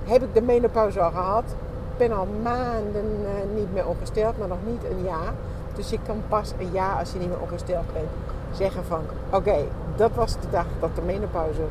heb 0.04 0.22
ik 0.22 0.34
de 0.34 0.42
menopauze 0.42 1.00
al 1.00 1.10
gehad. 1.10 1.44
Ik 1.92 2.08
ben 2.08 2.12
al 2.12 2.26
maanden 2.42 3.04
uh, 3.22 3.56
niet 3.56 3.72
meer 3.72 3.86
ongesteld, 3.86 4.38
maar 4.38 4.48
nog 4.48 4.58
niet 4.66 4.84
een 4.90 5.04
jaar. 5.04 5.32
Dus 5.74 5.90
je 5.90 5.98
kan 6.06 6.22
pas 6.28 6.52
een 6.58 6.70
jaar 6.72 6.98
als 6.98 7.12
je 7.12 7.18
niet 7.18 7.28
meer 7.28 7.40
ongesteld 7.40 7.92
bent 7.92 8.08
zeggen 8.52 8.84
van... 8.84 9.00
Oké, 9.30 9.56
dat 9.96 10.10
was 10.14 10.32
de 10.32 10.50
dag 10.50 10.66
dat 10.80 10.90
de 10.94 11.02
menopauze 11.02 11.62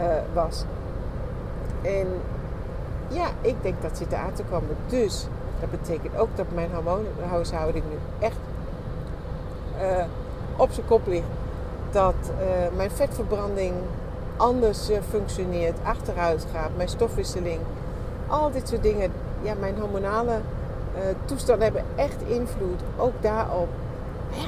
uh, 0.00 0.06
was. 0.32 0.64
En 1.82 2.06
ja, 3.08 3.26
ik 3.40 3.54
denk 3.62 3.82
dat 3.82 3.96
zit 3.96 4.14
aan 4.14 4.32
te 4.32 4.42
komen. 4.42 4.76
Dus 4.86 5.26
dat 5.60 5.70
betekent 5.70 6.16
ook 6.16 6.28
dat 6.34 6.46
mijn 6.54 6.70
hormoonhuishouding 6.74 7.84
nu 7.90 7.96
echt 8.18 8.36
uh, 9.80 10.04
op 10.56 10.70
zijn 10.72 10.86
kop 10.86 11.06
ligt 11.06 11.26
dat 11.90 12.14
uh, 12.20 12.76
mijn 12.76 12.90
vetverbranding 12.90 13.74
anders 14.36 14.90
functioneert, 15.08 15.78
achteruit 15.84 16.46
gaat, 16.52 16.70
mijn 16.76 16.88
stofwisseling. 16.88 17.60
Al 18.26 18.50
dit 18.50 18.68
soort 18.68 18.82
dingen, 18.82 19.12
ja, 19.42 19.54
mijn 19.60 19.78
hormonale 19.80 20.38
toestanden 21.24 21.64
hebben 21.64 21.84
echt 21.96 22.22
invloed 22.26 22.80
ook 22.96 23.12
daarop. 23.20 23.68
Ja, 24.30 24.46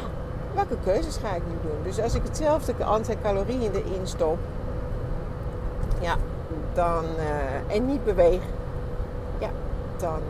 welke 0.55 0.77
keuzes 0.85 1.17
ga 1.17 1.35
ik 1.35 1.43
nu 1.49 1.69
doen? 1.69 1.79
Dus 1.83 2.01
als 2.01 2.15
ik 2.15 2.23
hetzelfde 2.23 2.85
aantal 2.85 3.15
calorieën 3.23 3.73
erin 3.73 4.07
stop, 4.07 4.39
ja, 6.01 6.17
dan, 6.75 7.05
en 7.67 7.87
niet 7.87 8.05
beweeg, 8.05 8.43
ja, 9.39 9.49
dan 9.97 10.21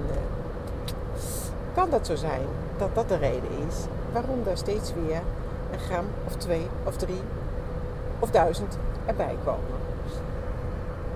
kan 1.75 1.91
dat 1.91 2.07
zo 2.07 2.15
zijn 2.15 2.43
dat 2.79 2.95
dat 2.95 3.09
de 3.09 3.17
reden 3.17 3.51
is 3.69 3.77
waarom 4.13 4.45
daar 4.45 4.57
steeds 4.57 4.93
weer 4.95 5.21
een 5.73 5.79
gram 5.79 6.05
of 6.27 6.37
twee 6.37 6.67
of 6.85 6.97
drie 6.97 7.21
of 8.19 8.31
duizend 8.31 8.79
erbij 9.07 9.37
komen. 9.45 9.77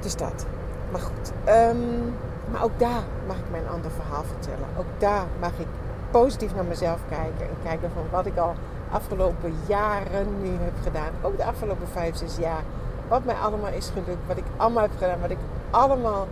Dus 0.00 0.16
dat. 0.16 0.47
Maar 0.90 1.00
goed. 1.00 1.33
Um, 1.49 2.14
maar 2.50 2.62
ook 2.62 2.78
daar 2.78 3.02
mag 3.26 3.37
ik 3.37 3.50
mijn 3.50 3.69
ander 3.69 3.90
verhaal 3.90 4.23
vertellen. 4.23 4.69
Ook 4.78 4.87
daar 4.99 5.26
mag 5.40 5.52
ik 5.59 5.66
positief 6.11 6.54
naar 6.54 6.64
mezelf 6.64 7.00
kijken. 7.09 7.49
En 7.49 7.57
kijken 7.62 7.90
van 7.95 8.02
wat 8.11 8.26
ik 8.26 8.37
al 8.37 8.54
afgelopen 8.90 9.54
jaren 9.66 10.42
nu 10.42 10.50
heb 10.50 10.73
gedaan. 10.83 11.12
Ook 11.23 11.37
de 11.37 11.45
afgelopen 11.45 11.88
vijf, 11.88 12.16
zes 12.16 12.37
jaar. 12.37 12.62
Wat 13.11 13.25
mij 13.25 13.35
allemaal 13.35 13.73
is 13.73 13.90
gelukt. 13.93 14.26
Wat 14.26 14.37
ik 14.37 14.45
allemaal 14.57 14.83
heb 14.83 14.93
gedaan. 14.99 15.21
Wat 15.21 15.31
ik 15.31 15.38
allemaal 15.71 16.26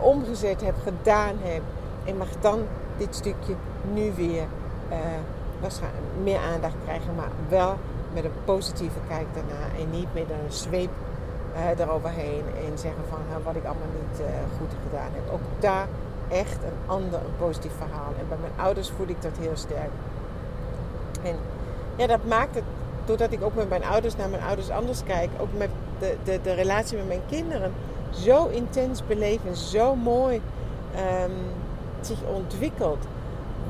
omgezet 0.00 0.60
heb, 0.60 0.74
gedaan 0.82 1.34
heb. 1.42 1.62
En 2.04 2.16
mag 2.16 2.28
dan 2.40 2.60
dit 2.96 3.14
stukje 3.14 3.54
nu 3.92 4.12
weer 4.16 4.44
uh, 4.90 4.96
waarschijnlijk 5.60 6.04
meer 6.22 6.38
aandacht 6.54 6.74
krijgen, 6.84 7.14
maar 7.14 7.30
wel 7.48 7.76
met 8.14 8.24
een 8.24 8.44
positieve 8.44 8.98
kijk 9.08 9.26
daarna 9.34 9.64
en 9.78 9.90
niet 9.90 10.14
met 10.14 10.30
een 10.30 10.52
zweep 10.52 10.90
uh, 11.54 11.78
eroverheen 11.78 12.44
en 12.66 12.78
zeggen 12.78 13.02
van 13.08 13.18
uh, 13.30 13.44
wat 13.44 13.56
ik 13.56 13.64
allemaal 13.64 13.92
niet 14.00 14.20
uh, 14.20 14.26
goed 14.58 14.72
gedaan 14.84 15.10
heb. 15.12 15.32
Ook 15.32 15.40
daar 15.58 15.86
echt 16.28 16.62
een 16.62 16.78
ander, 16.90 17.18
een 17.18 17.36
positief 17.38 17.72
verhaal. 17.76 18.12
En 18.18 18.28
bij 18.28 18.38
mijn 18.40 18.66
ouders 18.66 18.90
voel 18.90 19.08
ik 19.08 19.22
dat 19.22 19.36
heel 19.40 19.56
sterk. 19.56 19.90
En 21.22 21.36
ja, 21.96 22.06
dat 22.06 22.24
maakt 22.24 22.54
het, 22.54 22.64
doordat 23.04 23.32
ik 23.32 23.42
ook 23.42 23.54
met 23.54 23.68
mijn 23.68 23.84
ouders 23.84 24.16
naar 24.16 24.28
mijn 24.28 24.42
ouders 24.42 24.70
anders 24.70 25.02
kijk, 25.04 25.30
ook 25.40 25.52
met 25.56 25.70
de, 25.98 26.16
de, 26.24 26.40
de 26.42 26.52
relatie 26.52 26.96
met 26.96 27.06
mijn 27.06 27.22
kinderen, 27.28 27.72
zo 28.10 28.46
intens 28.46 29.06
beleven, 29.06 29.56
zo 29.56 29.94
mooi 29.94 30.40
um, 31.24 31.32
zich 32.00 32.18
ontwikkelt 32.34 33.06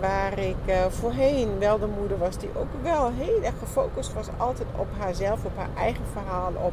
waar 0.00 0.38
ik 0.38 0.56
uh, 0.66 0.86
voorheen 0.88 1.58
wel 1.58 1.78
de 1.78 1.86
moeder 1.86 2.18
was 2.18 2.36
die 2.36 2.48
ook 2.56 2.82
wel 2.82 3.10
heel 3.12 3.42
erg 3.42 3.54
gefocust 3.58 4.12
was 4.12 4.26
altijd 4.36 4.68
op 4.76 4.86
haarzelf, 4.98 5.44
op 5.44 5.56
haar 5.56 5.68
eigen 5.76 6.04
verhaal, 6.12 6.52
op, 6.54 6.72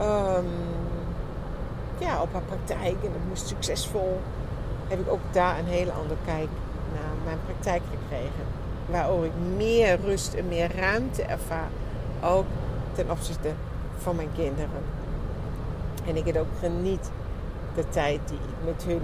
um, 0.00 0.50
ja, 1.98 2.22
op 2.22 2.32
haar 2.32 2.42
praktijk 2.42 2.94
en 3.02 3.12
het 3.12 3.28
moest 3.28 3.46
succesvol. 3.46 4.20
Heb 4.88 5.00
ik 5.00 5.10
ook 5.10 5.20
daar 5.30 5.58
een 5.58 5.66
hele 5.66 5.92
andere 5.92 6.20
kijk 6.24 6.48
naar 6.92 7.14
mijn 7.24 7.38
praktijk 7.44 7.82
gekregen. 7.90 8.44
Waardoor 8.86 9.24
ik 9.24 9.32
meer 9.56 9.98
rust 10.04 10.34
en 10.34 10.48
meer 10.48 10.76
ruimte 10.76 11.22
ervaar. 11.22 11.68
Ook 12.24 12.46
ten 12.94 13.10
opzichte 13.10 13.48
van 14.06 14.16
mijn 14.16 14.32
kinderen. 14.34 14.82
En 16.06 16.16
ik 16.16 16.24
het 16.24 16.38
ook 16.38 16.54
geniet 16.60 17.10
de 17.74 17.88
tijd 17.88 18.20
die 18.26 18.38
ik 18.38 18.64
met 18.64 18.84
hun 18.84 19.00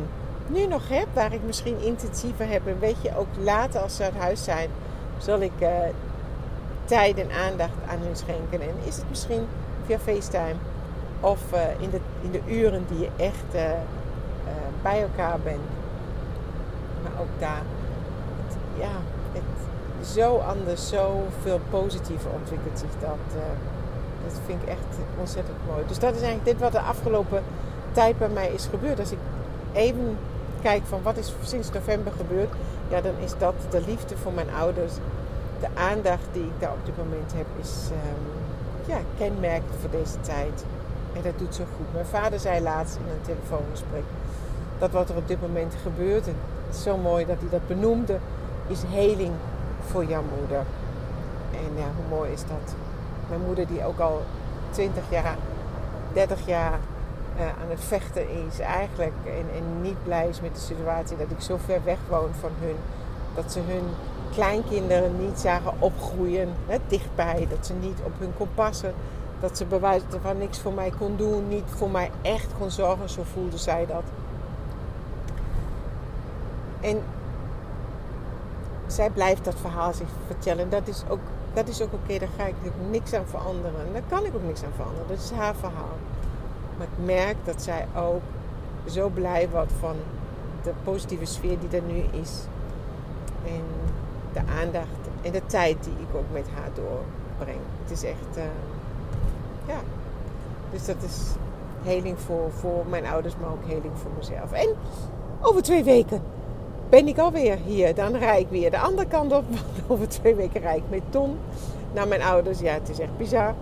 nu 0.47 0.66
nog 0.66 0.88
heb, 0.88 1.06
waar 1.12 1.32
ik 1.32 1.42
misschien 1.47 1.82
intensiever 1.82 2.49
heb. 2.49 2.62
Weet 2.80 3.02
je, 3.02 3.16
ook 3.16 3.26
later 3.38 3.80
als 3.80 3.97
ze 3.97 4.02
uit 4.02 4.16
huis 4.16 4.44
zijn, 4.44 4.71
zal 5.18 5.40
ik 5.40 5.52
uh, 5.61 5.68
tijd 6.85 7.18
en 7.18 7.30
aandacht 7.47 7.78
aan 7.88 7.99
hun 7.99 8.16
schenken. 8.16 8.61
En 8.61 8.75
is 8.85 8.97
het 8.97 9.09
misschien 9.09 9.47
via 9.87 9.99
FaceTime 9.99 10.59
of 11.21 11.40
uh, 11.52 11.61
in, 11.80 11.90
de, 11.90 12.00
in 12.21 12.30
de 12.30 12.40
uren 12.47 12.85
die 12.88 12.99
je 12.99 13.09
echt 13.16 13.54
uh, 13.54 13.62
bij 14.82 15.02
elkaar 15.02 15.38
bent. 15.44 15.66
Maar 17.02 17.21
ook 17.21 17.40
daar, 17.40 17.62
ja, 18.78 18.94
het, 19.32 20.09
zo 20.09 20.37
anders, 20.37 20.88
zo 20.88 21.26
veel 21.42 21.61
positiever 21.71 22.30
ontwikkelt 22.30 22.78
zich 22.78 23.00
dat. 23.00 23.42
Dat 24.25 24.41
vind 24.47 24.62
ik 24.62 24.69
echt 24.69 24.99
ontzettend 25.19 25.57
mooi. 25.67 25.83
Dus 25.87 25.99
dat 25.99 26.14
is 26.14 26.21
eigenlijk 26.21 26.50
dit 26.50 26.61
wat 26.61 26.73
de 26.73 26.81
afgelopen 26.81 27.43
tijd 27.93 28.19
bij 28.19 28.29
mij 28.29 28.49
is 28.49 28.67
gebeurd. 28.67 28.99
Als 28.99 29.12
ik 29.12 29.19
even 29.73 30.17
kijk 30.62 30.83
van 30.85 31.02
wat 31.02 31.17
is 31.17 31.35
sinds 31.43 31.71
november 31.71 32.12
gebeurd, 32.12 32.49
ja, 32.88 33.00
dan 33.00 33.14
is 33.25 33.33
dat 33.38 33.55
de 33.71 33.83
liefde 33.87 34.17
voor 34.17 34.33
mijn 34.33 34.55
ouders. 34.59 34.93
De 35.61 35.69
aandacht 35.75 36.26
die 36.33 36.43
ik 36.43 36.59
daar 36.59 36.73
op 36.73 36.87
dit 36.87 36.97
moment 36.97 37.33
heb, 37.35 37.47
is 37.61 37.88
um, 37.91 38.23
ja, 38.87 38.99
kenmerkend 39.19 39.75
voor 39.81 39.91
deze 39.91 40.21
tijd. 40.21 40.64
En 41.12 41.23
dat 41.23 41.38
doet 41.38 41.55
zo 41.55 41.64
goed. 41.76 41.93
Mijn 41.93 42.07
vader 42.07 42.41
zei 42.41 42.62
laatst 42.62 42.97
in 42.97 43.02
een 43.02 43.23
telefoongesprek 43.23 44.05
dat 44.79 44.91
wat 44.91 45.09
er 45.09 45.17
op 45.17 45.29
dit 45.29 45.41
moment 45.41 45.75
gebeurt, 45.83 46.26
en 46.26 46.37
het 46.67 46.76
is 46.76 46.83
zo 46.83 46.97
mooi 46.97 47.26
dat 47.26 47.37
hij 47.38 47.49
dat 47.50 47.67
benoemde, 47.67 48.19
is 48.67 48.83
heling 48.88 49.33
voor 49.87 50.05
jouw 50.05 50.23
moeder. 50.38 50.62
En 51.50 51.76
ja, 51.76 51.88
hoe 51.97 52.19
mooi 52.19 52.33
is 52.33 52.41
dat? 52.41 52.75
Mijn 53.32 53.44
moeder 53.44 53.66
die 53.66 53.84
ook 53.84 53.98
al 53.98 54.22
20 54.70 55.02
jaar, 55.10 55.36
30 56.12 56.46
jaar 56.46 56.78
uh, 57.36 57.42
aan 57.42 57.68
het 57.68 57.80
vechten 57.80 58.28
is 58.46 58.58
eigenlijk. 58.58 59.12
En, 59.24 59.56
en, 59.56 59.82
niet 59.82 60.04
blij 60.04 60.28
is 60.28 60.40
met 60.40 60.54
de 60.54 60.60
situatie 60.60 61.16
dat 61.16 61.30
ik 61.30 61.40
zo 61.40 61.56
ver 61.64 61.80
weg 61.84 61.98
woon 62.08 62.30
van 62.40 62.50
hun. 62.60 62.76
Dat 63.34 63.52
ze 63.52 63.60
hun 63.60 63.84
kleinkinderen 64.34 65.18
niet 65.18 65.38
zagen 65.38 65.72
opgroeien 65.78 66.48
hè, 66.66 66.76
dichtbij. 66.86 67.46
Dat 67.50 67.66
ze 67.66 67.72
niet 67.72 67.98
op 68.04 68.12
hun 68.18 68.32
kon 68.36 68.48
passen. 68.54 68.94
Dat 69.40 69.56
ze 69.56 69.64
bewijzen 69.64 70.20
van 70.22 70.38
niks 70.38 70.58
voor 70.58 70.72
mij 70.72 70.92
kon 70.98 71.16
doen. 71.16 71.48
Niet 71.48 71.70
voor 71.76 71.90
mij 71.90 72.10
echt 72.22 72.48
kon 72.58 72.70
zorgen. 72.70 73.08
Zo 73.08 73.22
voelde 73.32 73.58
zij 73.58 73.86
dat. 73.86 74.04
En 76.80 77.02
zij 78.86 79.10
blijft 79.10 79.44
dat 79.44 79.54
verhaal 79.60 79.92
zich 79.92 80.08
vertellen. 80.26 80.70
Dat 80.70 80.88
is 80.88 81.02
ook, 81.08 81.20
dat 81.54 81.68
is 81.68 81.82
ook 81.82 81.92
oké. 81.92 82.18
Daar 82.18 82.28
ga 82.37 82.47
ik 82.47 82.54
niks 82.90 83.12
aan 83.12 83.26
veranderen. 83.26 83.92
Daar 83.92 84.02
kan 84.09 84.25
ik 84.25 84.35
ook 84.35 84.44
niks 84.44 84.64
aan 84.64 84.73
veranderen. 84.75 85.09
Dat 85.09 85.18
is 85.18 85.30
haar 85.30 85.54
verhaal. 85.54 85.97
Maar 86.78 86.87
ik 86.87 87.04
merk 87.04 87.37
dat 87.44 87.62
zij 87.62 87.87
ook 87.97 88.23
zo 88.85 89.09
blij 89.09 89.49
word 89.50 89.71
van 89.80 89.97
de 90.62 90.73
positieve 90.82 91.25
sfeer 91.25 91.59
die 91.59 91.80
er 91.80 91.87
nu 91.87 92.21
is. 92.21 92.40
En 93.47 93.62
de 94.32 94.52
aandacht 94.61 95.02
en 95.23 95.32
de 95.32 95.47
tijd 95.47 95.85
die 95.85 95.92
ik 95.92 96.14
ook 96.14 96.32
met 96.32 96.47
haar 96.54 96.71
doorbreng. 96.75 97.61
Het 97.82 97.90
is 97.90 98.02
echt, 98.02 98.37
uh, 98.37 98.42
ja. 99.66 99.78
Dus 100.71 100.85
dat 100.85 101.02
is 101.02 101.32
heling 101.82 102.18
voor, 102.18 102.50
voor 102.50 102.85
mijn 102.88 103.06
ouders, 103.06 103.37
maar 103.40 103.50
ook 103.50 103.66
heling 103.66 103.92
voor 103.94 104.11
mezelf. 104.18 104.52
En 104.52 104.75
over 105.40 105.62
twee 105.62 105.85
weken 105.85 106.23
ben 106.92 107.08
ik 107.08 107.18
alweer 107.18 107.58
hier. 107.64 107.94
Dan 107.94 108.16
rijd 108.16 108.40
ik 108.40 108.49
weer 108.49 108.70
de 108.70 108.78
andere 108.78 109.08
kant 109.08 109.32
op. 109.32 109.44
over 109.88 110.08
twee 110.08 110.34
weken 110.34 110.61
rijd 110.61 110.78
ik 110.78 110.90
met 110.90 111.02
Tom 111.11 111.38
naar 111.92 112.08
mijn 112.08 112.22
ouders. 112.22 112.61
Ja, 112.61 112.72
het 112.72 112.88
is 112.88 112.99
echt 112.99 113.16
bizar. 113.16 113.54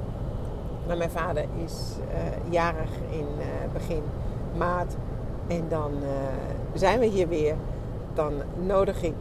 Maar 0.87 0.97
mijn 0.97 1.11
vader 1.11 1.45
is 1.65 1.97
uh, 2.13 2.53
jarig 2.53 2.91
in 3.11 3.27
uh, 3.39 3.73
begin 3.73 4.03
maart. 4.57 4.95
En 5.47 5.65
dan 5.69 5.93
uh, 6.03 6.09
zijn 6.75 6.99
we 6.99 7.07
hier 7.07 7.29
weer. 7.29 7.55
Dan 8.15 8.33
nodig 8.67 9.03
ik 9.03 9.15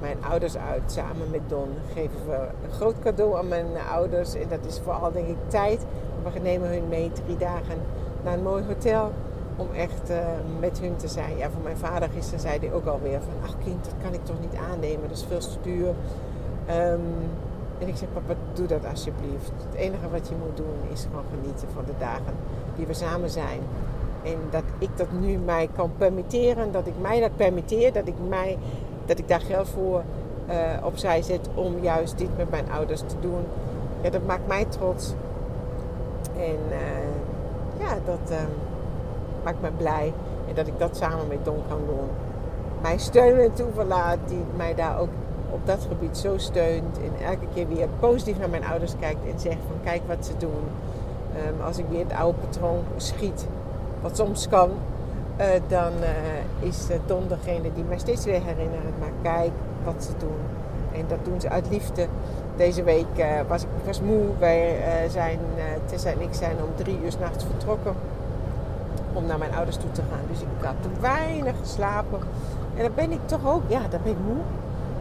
mijn 0.00 0.16
ouders 0.30 0.56
uit 0.56 0.82
samen 0.86 1.30
met 1.30 1.40
Don. 1.48 1.68
Geven 1.94 2.26
we 2.26 2.36
een 2.64 2.72
groot 2.72 2.98
cadeau 3.02 3.38
aan 3.38 3.48
mijn 3.48 3.66
ouders. 3.92 4.34
En 4.34 4.48
dat 4.48 4.64
is 4.66 4.80
vooral 4.84 5.12
denk 5.12 5.28
ik 5.28 5.36
tijd. 5.48 5.86
We 6.32 6.38
nemen 6.38 6.68
hun 6.68 6.88
mee 6.88 7.10
drie 7.24 7.36
dagen 7.36 7.78
naar 8.24 8.34
een 8.34 8.42
mooi 8.42 8.64
hotel. 8.64 9.12
Om 9.60 9.68
echt 9.74 10.10
uh, 10.10 10.16
met 10.60 10.78
hun 10.78 10.96
te 10.96 11.08
zijn. 11.08 11.36
Ja, 11.36 11.50
voor 11.50 11.62
mijn 11.62 11.76
vader 11.76 12.08
gisteren 12.08 12.40
zei 12.40 12.58
hij 12.58 12.72
ook 12.72 12.86
alweer 12.86 13.20
van... 13.20 13.34
Ach 13.44 13.54
kind, 13.64 13.84
dat 13.84 13.94
kan 14.02 14.12
ik 14.12 14.24
toch 14.24 14.40
niet 14.40 14.54
aannemen. 14.70 15.08
Dat 15.08 15.16
is 15.16 15.24
veel 15.28 15.38
te 15.38 15.58
duur. 15.62 15.88
Um, 15.88 17.00
en 17.78 17.88
ik 17.88 17.96
zeg, 17.96 18.08
papa, 18.12 18.34
doe 18.52 18.66
dat 18.66 18.86
alsjeblieft. 18.90 19.52
Het 19.66 19.74
enige 19.74 20.10
wat 20.10 20.28
je 20.28 20.34
moet 20.44 20.56
doen 20.56 20.76
is 20.92 21.06
gewoon 21.10 21.24
genieten 21.30 21.68
van 21.74 21.84
de 21.84 21.92
dagen 21.98 22.34
die 22.76 22.86
we 22.86 22.94
samen 22.94 23.30
zijn. 23.30 23.60
En 24.22 24.38
dat 24.50 24.62
ik 24.78 24.90
dat 24.96 25.12
nu 25.20 25.36
mij 25.36 25.68
kan 25.76 25.90
permitteren, 25.96 26.72
dat 26.72 26.86
ik 26.86 26.94
mij 27.00 27.20
dat 27.20 27.36
permitteer, 27.36 27.92
dat 27.92 28.06
ik, 28.06 28.14
mij, 28.28 28.58
dat 29.06 29.18
ik 29.18 29.28
daar 29.28 29.40
geld 29.40 29.68
voor 29.68 30.02
uh, 30.50 30.84
opzij 30.84 31.22
zet 31.22 31.48
om 31.54 31.78
juist 31.80 32.18
dit 32.18 32.36
met 32.36 32.50
mijn 32.50 32.70
ouders 32.70 33.00
te 33.00 33.14
doen. 33.20 33.44
Ja, 34.02 34.10
dat 34.10 34.26
maakt 34.26 34.46
mij 34.46 34.64
trots. 34.64 35.14
En 36.36 36.58
uh, 36.70 37.78
ja, 37.78 37.94
dat 38.04 38.30
uh, 38.30 38.36
maakt 39.44 39.60
me 39.60 39.70
blij. 39.70 40.12
En 40.48 40.54
dat 40.54 40.66
ik 40.66 40.78
dat 40.78 40.96
samen 40.96 41.28
met 41.28 41.44
Don 41.44 41.62
kan 41.68 41.80
doen. 41.86 42.08
Mijn 42.80 43.00
steun 43.00 43.38
en 43.38 43.52
toeverlaat 43.52 44.18
die 44.26 44.44
mij 44.56 44.74
daar 44.74 44.98
ook 44.98 45.08
op 45.50 45.66
dat 45.66 45.86
gebied 45.88 46.18
zo 46.18 46.38
steunt. 46.38 46.98
En 46.98 47.26
elke 47.26 47.46
keer 47.54 47.68
weer 47.68 47.88
positief 48.00 48.38
naar 48.38 48.50
mijn 48.50 48.64
ouders 48.64 48.92
kijkt 49.00 49.24
en 49.32 49.40
zegt 49.40 49.58
van 49.66 49.76
kijk 49.84 50.00
wat 50.06 50.26
ze 50.26 50.32
doen. 50.38 50.62
Um, 51.46 51.66
als 51.66 51.78
ik 51.78 51.84
weer 51.90 52.04
het 52.04 52.12
oude 52.12 52.38
patroon 52.38 52.82
schiet, 52.96 53.46
wat 54.00 54.16
soms 54.16 54.48
kan, 54.48 54.70
uh, 55.40 55.46
dan 55.68 55.92
uh, 56.00 56.68
is 56.68 56.86
Don 57.06 57.28
degene 57.28 57.72
die 57.74 57.84
mij 57.84 57.98
steeds 57.98 58.24
weer 58.24 58.42
herinnert. 58.44 58.98
Maar 58.98 59.12
kijk 59.22 59.50
wat 59.84 60.04
ze 60.04 60.10
doen. 60.18 60.38
En 60.92 61.04
dat 61.08 61.18
doen 61.24 61.40
ze 61.40 61.48
uit 61.48 61.70
liefde. 61.70 62.06
Deze 62.56 62.82
week 62.82 63.06
was 63.48 63.62
ik 63.62 63.68
was 63.84 64.00
moe. 64.00 64.24
Wij 64.38 64.76
zijn, 65.08 65.38
Tessa 65.86 66.10
en 66.10 66.20
ik 66.20 66.34
zijn 66.34 66.56
om 66.56 66.84
drie 66.84 66.98
uur 67.02 67.12
s'nachts 67.12 67.44
vertrokken 67.44 67.94
om 69.12 69.26
naar 69.26 69.38
mijn 69.38 69.54
ouders 69.54 69.76
toe 69.76 69.90
te 69.90 70.02
gaan. 70.10 70.24
Dus 70.30 70.40
ik 70.40 70.64
had 70.64 70.74
te 70.80 70.88
weinig 71.00 71.54
geslapen. 71.60 72.18
En 72.76 72.82
dan 72.82 72.94
ben 72.94 73.12
ik 73.12 73.20
toch 73.26 73.46
ook, 73.46 73.62
ja, 73.66 73.80
dan 73.90 74.00
ben 74.02 74.12
ik 74.12 74.18
moe. 74.26 74.42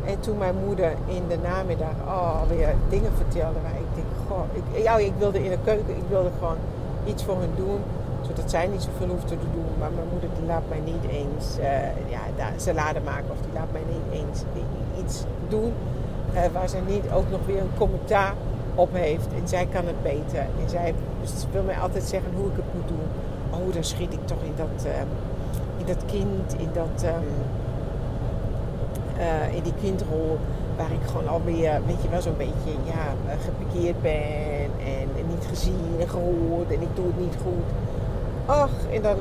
En 0.05 0.19
toen 0.19 0.37
mijn 0.37 0.55
moeder 0.65 0.91
in 1.05 1.23
de 1.27 1.37
namiddag 1.43 1.95
oh, 2.05 2.41
weer 2.49 2.75
dingen 2.89 3.11
vertelde 3.15 3.59
waar 3.61 3.79
ik 3.85 3.91
denk, 3.95 4.07
goh, 4.27 4.43
ik, 4.53 5.05
ik 5.05 5.13
wilde 5.17 5.43
in 5.43 5.49
de 5.49 5.57
keuken, 5.63 5.97
ik 5.97 6.09
wilde 6.09 6.29
gewoon 6.39 6.57
iets 7.05 7.23
voor 7.23 7.39
hen 7.39 7.53
doen. 7.55 7.81
Zodat 8.21 8.49
zij 8.49 8.67
niet 8.67 8.81
zoveel 8.81 9.07
hoefden 9.07 9.39
te 9.39 9.45
doen. 9.53 9.71
Maar 9.79 9.91
mijn 9.91 10.07
moeder 10.11 10.29
die 10.37 10.45
laat 10.45 10.63
mij 10.69 10.79
niet 10.79 11.05
eens 11.11 11.57
uh, 11.59 12.09
ja, 12.09 12.21
salade 12.55 12.99
maken 13.05 13.31
of 13.31 13.37
die 13.41 13.53
laat 13.53 13.71
mij 13.71 13.81
niet 13.89 14.21
eens 14.21 14.43
iets 15.05 15.23
doen. 15.47 15.73
Uh, 16.33 16.39
waar 16.53 16.69
ze 16.69 16.77
niet 16.87 17.03
ook 17.13 17.29
nog 17.29 17.39
weer 17.45 17.61
een 17.61 17.77
commentaar 17.77 18.33
op 18.75 18.89
heeft. 18.93 19.27
En 19.41 19.47
zij 19.47 19.67
kan 19.71 19.85
het 19.85 20.03
beter. 20.03 20.39
En 20.39 20.69
zij 20.69 20.93
wil 21.51 21.63
mij 21.63 21.77
altijd 21.77 22.03
zeggen 22.03 22.31
hoe 22.35 22.47
ik 22.47 22.55
het 22.55 22.73
moet 22.73 22.87
doen. 22.87 23.07
Oh, 23.49 23.73
dan 23.73 23.83
schiet 23.83 24.13
ik 24.13 24.27
toch 24.27 24.43
in 24.43 24.53
dat, 24.55 24.85
uh, 24.85 24.91
in 25.77 25.85
dat 25.85 26.05
kind, 26.05 26.55
in 26.57 26.69
dat... 26.73 27.03
Uh, 27.03 27.09
in 29.55 29.63
die 29.63 29.73
kindrol 29.81 30.39
waar 30.79 30.91
ik 30.91 31.07
gewoon 31.07 31.27
alweer, 31.27 31.81
weet 31.85 32.01
je 32.01 32.09
wel, 32.09 32.21
zo'n 32.21 32.37
beetje 32.37 32.71
ja, 32.83 33.35
gepikeerd 33.45 34.01
ben 34.01 34.69
en, 34.95 35.07
niet 35.27 35.45
gezien 35.47 35.95
en 35.99 36.09
gehoord 36.09 36.71
en 36.71 36.81
ik 36.81 36.95
doe 36.95 37.05
het 37.05 37.19
niet 37.19 37.35
goed. 37.43 37.67
Ach, 38.45 38.69
en 38.91 39.01
dan 39.01 39.15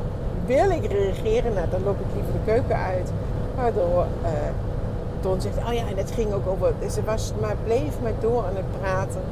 wil 0.47 0.71
ik 0.71 0.93
reageren, 0.93 1.55
nou 1.55 1.69
dan 1.71 1.83
loop 1.85 2.01
ik 2.01 2.15
liever 2.15 2.33
de 2.33 2.39
keuken 2.45 2.77
uit. 2.77 3.13
Waardoor 3.57 4.07
uh, 4.23 4.29
Don 5.21 5.41
zegt, 5.41 5.57
oh 5.57 5.73
ja, 5.73 5.83
en 5.91 5.97
het 5.97 6.11
ging 6.11 6.33
ook 6.33 6.47
over, 6.47 6.75
ze 6.91 7.05
was 7.05 7.33
maar, 7.41 7.57
bleef 7.65 8.01
maar 8.03 8.13
door 8.21 8.45
aan 8.45 8.57
het 8.57 8.81
praten. 8.81 9.23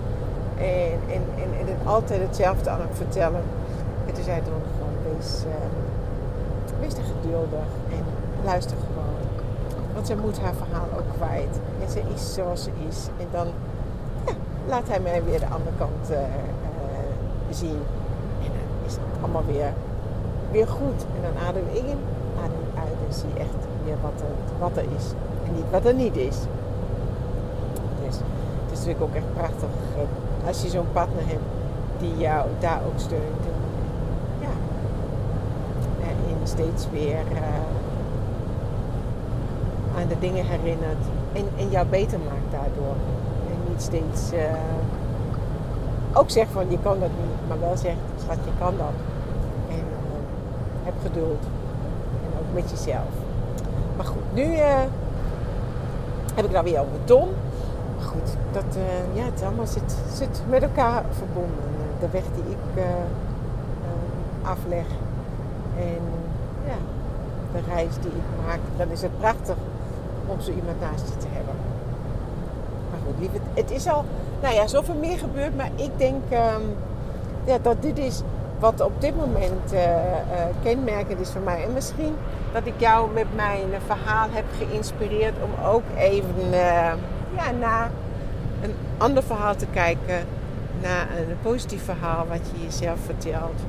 En, 0.58 0.98
en, 1.12 1.68
en, 1.68 1.76
altijd 1.84 2.20
hetzelfde 2.20 2.70
aan 2.70 2.80
het 2.80 2.96
vertellen. 2.96 3.42
En 4.06 4.14
toen 4.14 4.24
zei 4.24 4.40
Don 4.44 4.62
gewoon, 5.20 5.70
wees, 6.80 6.94
er 6.94 7.04
geduldig 7.04 7.68
en 7.90 8.04
luister 8.44 8.76
gewoon 8.76 9.16
want 9.96 10.08
ze 10.08 10.16
moet 10.16 10.40
haar 10.40 10.54
verhaal 10.54 10.88
ook 10.98 11.10
kwijt. 11.16 11.60
En 11.82 11.90
ze 11.90 12.00
is 12.14 12.34
zoals 12.34 12.62
ze 12.62 12.70
is. 12.88 13.08
En 13.18 13.26
dan 13.30 13.46
ja, 14.26 14.32
laat 14.66 14.88
hij 14.88 15.00
mij 15.00 15.24
weer 15.24 15.38
de 15.38 15.46
andere 15.46 15.76
kant 15.78 16.10
uh, 16.10 16.16
uh, 16.16 16.24
zien. 17.50 17.80
En 18.44 18.50
dan 18.58 18.68
is 18.86 18.92
het 18.92 19.02
allemaal 19.20 19.44
weer, 19.46 19.72
weer 20.50 20.68
goed. 20.68 21.00
En 21.14 21.22
dan 21.22 21.46
adem 21.48 21.62
ik 21.72 21.84
in, 21.84 22.00
adem 22.44 22.60
ik 22.68 22.78
uit 22.78 22.98
en 23.08 23.14
zie 23.14 23.34
echt 23.38 23.62
weer 23.84 23.96
wat 24.02 24.20
er, 24.20 24.58
wat 24.58 24.76
er 24.76 24.84
is. 24.96 25.06
En 25.46 25.54
niet 25.54 25.70
wat 25.70 25.84
er 25.84 25.94
niet 25.94 26.16
is. 26.16 26.36
Dus 28.04 28.16
het 28.62 28.72
is 28.72 28.78
natuurlijk 28.78 29.02
ook 29.02 29.14
echt 29.14 29.34
prachtig 29.34 29.68
als 30.46 30.62
je 30.62 30.68
zo'n 30.68 30.92
partner 30.92 31.26
hebt 31.26 31.48
die 31.98 32.16
jou 32.16 32.48
daar 32.58 32.80
ook 32.86 32.98
steunt. 32.98 33.42
Steeds 36.46 36.86
weer 36.92 37.18
aan 39.98 40.08
de 40.08 40.18
dingen 40.18 40.46
herinnert 40.46 41.04
en, 41.56 41.70
jou 41.70 41.86
beter 41.86 42.18
maakt 42.18 42.50
daardoor. 42.50 42.96
En 43.50 43.70
niet 43.70 43.82
steeds 43.82 44.32
uh, 44.32 44.40
ook 46.12 46.30
zegt 46.30 46.50
van 46.50 46.70
je 46.70 46.78
kan 46.82 47.00
dat 47.00 47.08
niet, 47.08 47.48
maar 47.48 47.60
wel 47.60 47.76
zegt 47.76 47.96
schat 48.24 48.36
je 48.44 48.50
kan 48.58 48.74
dat. 48.76 48.96
En 49.68 49.76
uh, 49.76 50.84
heb 50.84 50.94
geduld. 51.02 51.42
En 52.24 52.38
ook 52.38 52.54
met 52.54 52.70
jezelf. 52.70 53.12
Maar 53.96 54.06
goed, 54.06 54.34
nu 54.34 54.42
heb 56.34 56.44
ik 56.44 56.52
dan 56.52 56.64
weer 56.64 56.80
over 56.80 56.98
Don. 57.04 57.28
Maar 57.96 58.06
goed, 58.06 58.36
dat, 58.52 58.76
ja, 59.12 59.24
het 59.24 59.42
allemaal 59.42 59.66
zit, 59.66 59.96
zit 60.12 60.42
met 60.48 60.62
elkaar 60.62 61.04
verbonden. 61.10 61.64
De 62.00 62.08
weg 62.10 62.22
die 62.34 62.50
ik 62.50 62.84
afleg 64.42 64.86
en 65.78 66.02
ja, 66.66 66.78
de 67.52 67.74
reis 67.74 67.94
die 68.00 68.10
ik 68.10 68.46
maak, 68.46 68.58
dan 68.76 68.88
is 68.90 69.02
het 69.02 69.18
prachtig 69.18 69.56
om 70.26 70.40
zo 70.40 70.50
iemand 70.50 70.80
naast 70.80 71.08
je 71.08 71.16
te 71.16 71.26
hebben. 71.30 71.54
Maar 72.90 73.00
goed, 73.06 73.18
lieve, 73.18 73.36
het 73.54 73.70
is 73.70 73.88
al, 73.88 74.04
nou 74.42 74.54
ja, 74.54 74.66
zoveel 74.66 74.94
meer 74.94 75.18
gebeurd. 75.18 75.56
Maar 75.56 75.70
ik 75.74 75.90
denk 75.96 76.22
um, 76.32 76.76
ja, 77.44 77.58
dat 77.62 77.82
dit 77.82 77.98
is 77.98 78.22
wat 78.58 78.80
op 78.80 79.00
dit 79.00 79.16
moment 79.16 79.72
uh, 79.72 79.80
uh, 79.82 79.90
kenmerkend 80.62 81.20
is 81.20 81.30
voor 81.30 81.40
mij. 81.40 81.64
En 81.64 81.72
misschien 81.72 82.14
dat 82.52 82.66
ik 82.66 82.74
jou 82.76 83.12
met 83.12 83.34
mijn 83.34 83.64
verhaal 83.86 84.28
heb 84.30 84.44
geïnspireerd 84.58 85.34
om 85.42 85.64
ook 85.64 85.82
even 85.96 86.46
uh, 86.50 86.92
ja, 87.36 87.50
naar 87.60 87.90
een 88.62 88.74
ander 88.98 89.22
verhaal 89.22 89.56
te 89.56 89.66
kijken. 89.72 90.24
Naar 90.82 91.08
een 91.16 91.36
positief 91.42 91.84
verhaal 91.84 92.26
wat 92.28 92.40
je 92.52 92.64
jezelf 92.64 92.98
vertelt. 93.04 93.60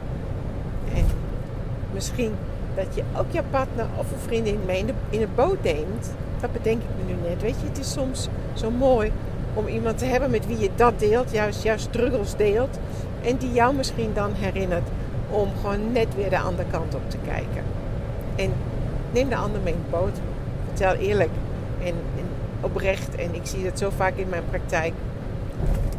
En 1.97 2.03
misschien 2.03 2.33
dat 2.75 2.95
je 2.95 3.03
ook 3.17 3.31
je 3.31 3.41
partner 3.49 3.85
of 3.97 4.11
een 4.11 4.19
vriendin 4.25 4.59
mee 4.65 4.79
in 4.79 4.85
de, 4.85 4.93
in 5.09 5.27
boot 5.35 5.63
neemt 5.63 6.11
dat 6.39 6.51
bedenk 6.51 6.81
ik 6.81 6.89
me 6.97 7.13
nu 7.13 7.29
net. 7.29 7.41
Weet 7.41 7.55
je, 7.61 7.67
het 7.67 7.79
is 7.79 7.91
soms 7.91 8.27
zo 8.53 8.71
mooi 8.71 9.11
om 9.53 9.67
iemand 9.67 9.97
te 9.97 10.05
hebben 10.05 10.31
met 10.31 10.47
wie 10.47 10.59
je 10.59 10.69
dat 10.75 10.99
deelt, 10.99 11.31
juist 11.31 11.63
jouw 11.63 11.77
struggles 11.77 12.35
deelt. 12.35 12.79
En 13.23 13.37
die 13.37 13.51
jou 13.51 13.75
misschien 13.75 14.11
dan 14.13 14.31
herinnert 14.33 14.87
om 15.29 15.49
gewoon 15.61 15.91
net 15.91 16.15
weer 16.15 16.29
de 16.29 16.39
andere 16.39 16.67
kant 16.71 16.95
op 16.95 17.09
te 17.09 17.17
kijken. 17.25 17.63
En 18.35 18.53
neem 19.11 19.29
de 19.29 19.35
ander 19.35 19.61
mee 19.61 19.73
in 19.73 19.79
de 19.89 19.97
boot. 19.97 20.17
Vertel 20.65 20.93
eerlijk 20.93 21.31
en, 21.83 21.93
oprecht. 22.61 23.15
En 23.15 23.35
ik 23.35 23.45
zie 23.45 23.63
dat 23.63 23.79
zo 23.79 23.89
vaak 23.89 24.15
in 24.15 24.29
mijn 24.29 24.49
praktijk. 24.49 24.93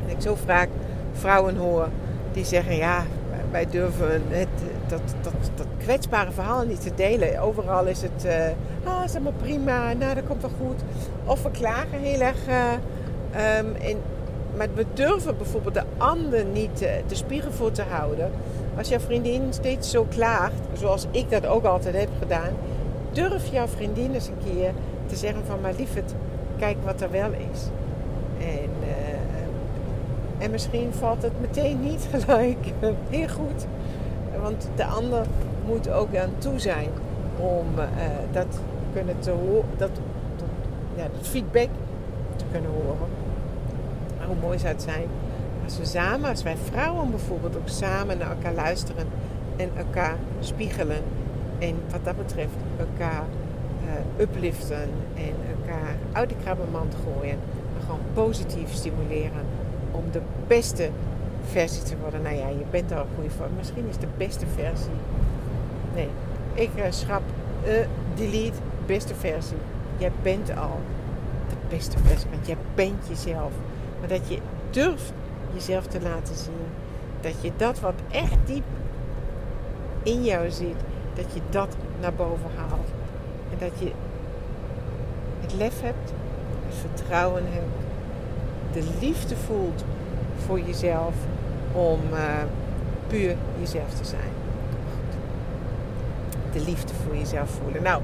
Ik 0.06 0.16
zo 0.18 0.36
vaak 0.44 0.68
vrouwen 1.12 1.56
hoor 1.56 1.88
die 2.32 2.44
zeggen: 2.44 2.76
Ja, 2.76 3.04
wij 3.50 3.66
durven 3.70 4.22
het, 4.28 4.48
dat, 4.90 5.00
dat, 5.22 5.32
dat 5.54 5.66
kwetsbare 5.78 6.30
verhaal 6.32 6.64
niet 6.64 6.82
te 6.82 6.94
delen. 6.94 7.40
Overal 7.40 7.86
is 7.86 8.02
het, 8.02 8.24
uh, 8.24 8.32
ah, 8.84 9.04
is 9.04 9.14
allemaal 9.14 9.32
prima, 9.32 9.92
nou, 9.92 10.14
dat 10.14 10.24
komt 10.26 10.40
wel 10.40 10.50
goed. 10.66 10.80
Of 11.24 11.42
we 11.42 11.50
klagen 11.50 11.98
heel 11.98 12.20
erg. 12.20 12.48
Uh, 12.48 13.58
um, 13.58 13.98
maar 14.56 14.68
we 14.74 14.86
durven 14.94 15.36
bijvoorbeeld 15.36 15.74
de 15.74 15.84
ander 15.96 16.44
niet 16.44 16.82
uh, 16.82 16.88
de 17.06 17.14
spiegel 17.14 17.50
voor 17.52 17.72
te 17.72 17.82
houden. 17.82 18.30
Als 18.76 18.88
jouw 18.88 19.00
vriendin 19.00 19.42
steeds 19.50 19.90
zo 19.90 20.06
klaagt, 20.08 20.62
zoals 20.72 21.06
ik 21.10 21.30
dat 21.30 21.46
ook 21.46 21.64
altijd 21.64 21.94
heb 21.94 22.08
gedaan, 22.18 22.52
durf 23.12 23.52
jouw 23.52 23.66
vriendin 23.66 24.14
eens 24.14 24.28
een 24.28 24.52
keer 24.52 24.72
te 25.06 25.16
zeggen 25.16 25.44
van 25.46 25.60
maar 25.60 25.74
lieverd, 25.76 26.14
kijk 26.58 26.76
wat 26.84 27.00
er 27.00 27.10
wel 27.10 27.30
is. 27.32 27.60
En, 28.38 28.70
uh, 28.80 30.44
en 30.44 30.50
misschien 30.50 30.92
valt 30.92 31.22
het 31.22 31.40
meteen 31.40 31.80
niet 31.80 32.08
gelijk. 32.14 32.72
Heel 33.10 33.28
goed. 33.28 33.66
Want 34.42 34.68
de 34.74 34.84
ander 34.84 35.26
moet 35.66 35.90
ook 35.90 36.16
aan 36.16 36.32
toe 36.38 36.58
zijn 36.58 36.88
om 37.36 37.66
uh, 37.76 37.84
dat 38.32 38.60
kunnen 38.92 39.18
te 39.18 39.62
dat, 39.76 39.90
dat, 40.36 40.48
ja, 40.96 41.06
feedback 41.20 41.68
te 42.36 42.44
kunnen 42.52 42.70
horen. 42.70 43.08
Maar 44.18 44.26
hoe 44.26 44.36
mooi 44.40 44.58
zou 44.58 44.72
het 44.72 44.82
zijn 44.82 45.08
als 45.68 45.78
we 45.78 45.84
samen, 45.84 46.30
als 46.30 46.42
wij 46.42 46.56
vrouwen 46.56 47.10
bijvoorbeeld 47.10 47.56
ook 47.56 47.68
samen 47.68 48.18
naar 48.18 48.30
elkaar 48.30 48.54
luisteren 48.54 49.06
en 49.56 49.70
elkaar 49.76 50.16
spiegelen. 50.40 51.02
En 51.58 51.74
wat 51.90 52.04
dat 52.04 52.16
betreft 52.16 52.54
elkaar 52.78 53.24
uh, 53.84 54.22
upliften 54.22 54.88
en 55.14 55.34
elkaar 55.58 55.94
uit 56.12 56.28
de 56.28 56.34
krabbenmand 56.42 56.94
gooien. 57.04 57.38
En 57.76 57.82
gewoon 57.84 58.00
positief 58.12 58.72
stimuleren 58.72 59.44
om 59.90 60.04
de 60.10 60.20
beste 60.46 60.90
versie 61.48 61.82
te 61.82 61.96
worden. 61.96 62.22
Nou 62.22 62.36
ja, 62.36 62.48
je 62.48 62.64
bent 62.70 62.92
al 62.92 62.98
een 62.98 63.14
goede 63.14 63.30
vorm. 63.30 63.50
Misschien 63.56 63.88
is 63.88 63.96
de 63.96 64.06
beste 64.16 64.46
versie. 64.54 64.98
Nee, 65.94 66.08
ik 66.54 66.70
uh, 66.76 66.84
schrap 66.88 67.22
uh, 67.66 67.72
delete 68.14 68.58
beste 68.86 69.14
versie. 69.14 69.56
Jij 69.96 70.12
bent 70.22 70.56
al 70.56 70.80
de 71.48 71.76
beste 71.76 71.98
versie, 71.98 72.30
want 72.30 72.46
jij 72.46 72.56
bent 72.74 73.08
jezelf. 73.08 73.52
Maar 74.00 74.08
dat 74.08 74.28
je 74.28 74.38
durft 74.70 75.12
jezelf 75.54 75.86
te 75.86 76.00
laten 76.00 76.34
zien. 76.34 76.66
Dat 77.20 77.34
je 77.40 77.52
dat 77.56 77.80
wat 77.80 78.00
echt 78.10 78.36
diep 78.44 78.64
in 80.02 80.24
jou 80.24 80.50
zit, 80.50 80.76
dat 81.14 81.24
je 81.34 81.40
dat 81.50 81.76
naar 82.00 82.14
boven 82.14 82.50
haalt. 82.56 82.88
En 83.50 83.58
dat 83.58 83.78
je 83.78 83.92
het 85.40 85.54
lef 85.54 85.80
hebt, 85.80 86.12
het 86.66 86.74
vertrouwen 86.74 87.44
hebt, 87.46 87.86
de 88.72 89.06
liefde 89.06 89.36
voelt 89.36 89.84
voor 90.46 90.60
jezelf 90.60 91.14
om 91.72 92.00
uh, 92.12 92.18
puur 93.06 93.34
jezelf 93.60 93.94
te 93.94 94.04
zijn. 94.04 94.32
De 96.52 96.60
liefde 96.60 96.92
voor 97.04 97.16
jezelf 97.16 97.50
voelen. 97.62 97.82
Nou, 97.82 98.02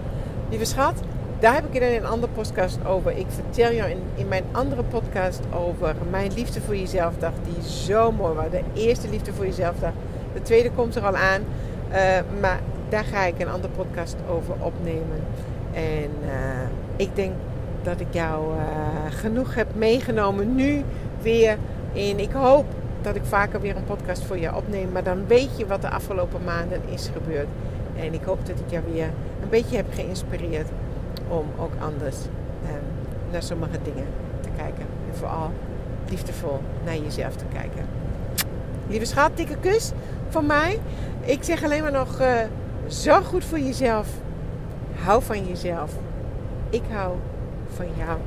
lieve 0.50 0.64
schat, 0.64 1.00
daar 1.38 1.54
heb 1.54 1.64
ik 1.66 1.72
het 1.72 1.82
in 1.82 1.96
een 1.96 2.06
andere 2.06 2.32
podcast 2.32 2.78
over. 2.86 3.18
Ik 3.18 3.26
vertel 3.28 3.72
jou 3.72 3.90
in, 3.90 3.98
in 4.14 4.28
mijn 4.28 4.44
andere 4.52 4.82
podcast 4.82 5.40
over 5.52 5.94
mijn 6.10 6.32
liefde 6.32 6.60
voor 6.60 6.76
jezelf 6.76 7.14
dag. 7.18 7.32
Die 7.44 7.70
zo 7.70 8.12
mooi 8.12 8.34
was. 8.34 8.50
De 8.50 8.62
eerste 8.74 9.08
liefde 9.08 9.32
voor 9.32 9.44
jezelf 9.44 9.78
dag. 9.78 9.92
De 10.34 10.42
tweede 10.42 10.70
komt 10.70 10.94
er 10.94 11.06
al 11.06 11.16
aan. 11.16 11.40
Uh, 11.40 11.96
maar 12.40 12.60
daar 12.88 13.04
ga 13.04 13.24
ik 13.24 13.40
een 13.40 13.48
andere 13.48 13.72
podcast 13.72 14.16
over 14.30 14.54
opnemen. 14.58 15.20
En 15.72 16.10
uh, 16.24 16.30
ik 16.96 17.16
denk 17.16 17.32
dat 17.82 18.00
ik 18.00 18.06
jou 18.10 18.52
genoeg 19.08 19.54
heb 19.54 19.66
meegenomen 19.74 20.54
nu 20.54 20.82
weer 21.22 21.56
in. 21.92 22.18
Ik 22.18 22.32
hoop 22.32 22.66
dat 23.04 23.16
ik 23.16 23.24
vaker 23.24 23.60
weer 23.60 23.76
een 23.76 23.84
podcast 23.84 24.24
voor 24.24 24.38
je 24.38 24.56
opneem. 24.56 24.92
Maar 24.92 25.04
dan 25.04 25.26
weet 25.26 25.58
je 25.58 25.66
wat 25.66 25.80
de 25.80 25.90
afgelopen 25.90 26.44
maanden 26.44 26.80
is 26.88 27.10
gebeurd. 27.12 27.46
En 27.96 28.14
ik 28.14 28.24
hoop 28.24 28.46
dat 28.46 28.58
ik 28.58 28.70
jou 28.70 28.84
weer 28.92 29.10
een 29.42 29.48
beetje 29.48 29.76
heb 29.76 29.86
geïnspireerd 29.94 30.68
om 31.28 31.46
ook 31.58 31.72
anders 31.80 32.16
um, 32.64 33.10
naar 33.30 33.42
sommige 33.42 33.78
dingen 33.82 34.06
te 34.40 34.48
kijken. 34.56 34.86
En 35.10 35.16
vooral 35.16 35.50
liefdevol 36.08 36.60
naar 36.84 36.96
jezelf 36.96 37.36
te 37.36 37.44
kijken. 37.52 37.86
Lieve 38.88 39.04
schat, 39.04 39.36
dikke 39.36 39.56
kus 39.60 39.92
van 40.28 40.46
mij. 40.46 40.80
Ik 41.20 41.42
zeg 41.42 41.64
alleen 41.64 41.82
maar 41.82 41.92
nog, 41.92 42.20
uh, 42.20 42.36
zorg 42.86 43.26
goed 43.26 43.44
voor 43.44 43.58
jezelf. 43.58 44.08
Hou 44.94 45.22
van 45.22 45.46
jezelf. 45.46 45.92
Ik 46.70 46.82
hou 46.90 47.14
van 47.74 47.86
jou. 47.96 48.18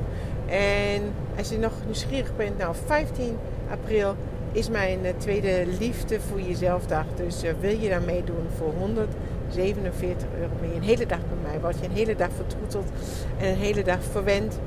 En 0.46 1.02
als 1.38 1.48
je 1.48 1.58
nog 1.58 1.72
nieuwsgierig 1.84 2.36
bent, 2.36 2.58
nou 2.58 2.74
15 2.86 3.36
april 3.70 4.16
is 4.52 4.68
mijn 4.68 5.04
uh, 5.04 5.10
tweede 5.16 5.64
liefde 5.78 6.20
voor 6.20 6.40
jezelf 6.40 6.86
dag. 6.86 7.04
Dus 7.16 7.44
uh, 7.44 7.50
wil 7.60 7.78
je 7.78 7.88
daar 7.88 8.02
meedoen 8.02 8.46
voor 8.56 8.72
100 8.78 9.14
47 9.48 10.28
euro 10.40 10.52
je 10.60 10.74
een 10.74 10.82
hele 10.82 11.06
dag 11.06 11.18
bij 11.18 11.50
mij. 11.50 11.60
Word 11.60 11.78
je 11.78 11.84
een 11.84 11.92
hele 11.92 12.16
dag 12.16 12.28
vertroeteld 12.36 12.90
en 13.38 13.48
een 13.48 13.56
hele 13.56 13.82
dag 13.82 14.02
verwend. 14.02 14.58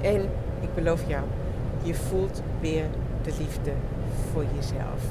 En 0.00 0.20
ik 0.60 0.74
beloof 0.74 1.02
jou, 1.06 1.22
je 1.82 1.94
voelt 1.94 2.42
weer 2.60 2.84
de 3.22 3.32
liefde 3.38 3.72
voor 4.32 4.44
jezelf. 4.54 5.02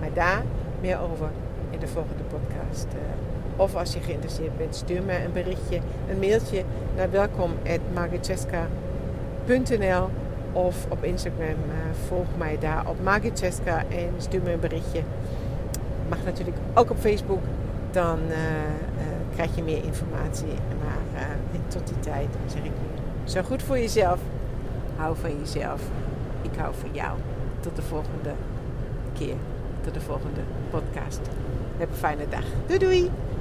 Maar 0.00 0.12
daar 0.12 0.42
meer 0.80 1.00
over 1.00 1.28
in 1.70 1.78
de 1.78 1.88
volgende 1.88 2.22
podcast. 2.22 2.86
Eh, 2.88 2.98
of 3.56 3.74
als 3.74 3.92
je 3.92 4.00
geïnteresseerd 4.00 4.56
bent, 4.56 4.76
stuur 4.76 5.02
me 5.02 5.24
een 5.24 5.32
berichtje, 5.32 5.80
een 6.08 6.18
mailtje 6.18 6.62
naar 6.96 7.10
welkom.margitcheska.nl 7.10 10.08
of 10.54 10.86
op 10.88 11.04
Instagram. 11.04 11.48
Uh, 11.48 11.74
volg 12.06 12.26
mij 12.38 12.58
daar 12.58 12.88
op 12.88 13.02
Margitcheska 13.02 13.78
en 13.78 14.12
stuur 14.18 14.42
me 14.42 14.52
een 14.52 14.60
berichtje. 14.60 15.00
Mag 16.08 16.24
natuurlijk 16.24 16.56
ook 16.74 16.90
op 16.90 16.98
Facebook 16.98 17.42
dan 17.90 18.18
uh, 18.28 18.36
uh, 18.36 19.04
krijg 19.34 19.56
je 19.56 19.62
meer 19.62 19.84
informatie. 19.84 20.54
Maar 20.84 21.26
tot 21.68 21.86
die 21.86 22.00
tijd 22.00 22.28
zeg 22.46 22.64
ik 22.64 22.70
zorg 23.24 23.46
goed 23.46 23.62
voor 23.62 23.78
jezelf. 23.78 24.20
Hou 24.96 25.16
van 25.16 25.38
jezelf. 25.38 25.82
Ik 26.42 26.58
hou 26.58 26.74
van 26.80 26.90
jou. 26.92 27.18
Tot 27.60 27.76
de 27.76 27.82
volgende 27.82 28.32
keer. 29.12 29.36
Tot 29.80 29.94
de 29.94 30.00
volgende 30.00 30.40
podcast. 30.70 31.20
Heb 31.76 31.88
een 31.88 31.96
fijne 31.96 32.28
dag. 32.28 32.44
Doei 32.66 32.78
doei! 32.78 33.33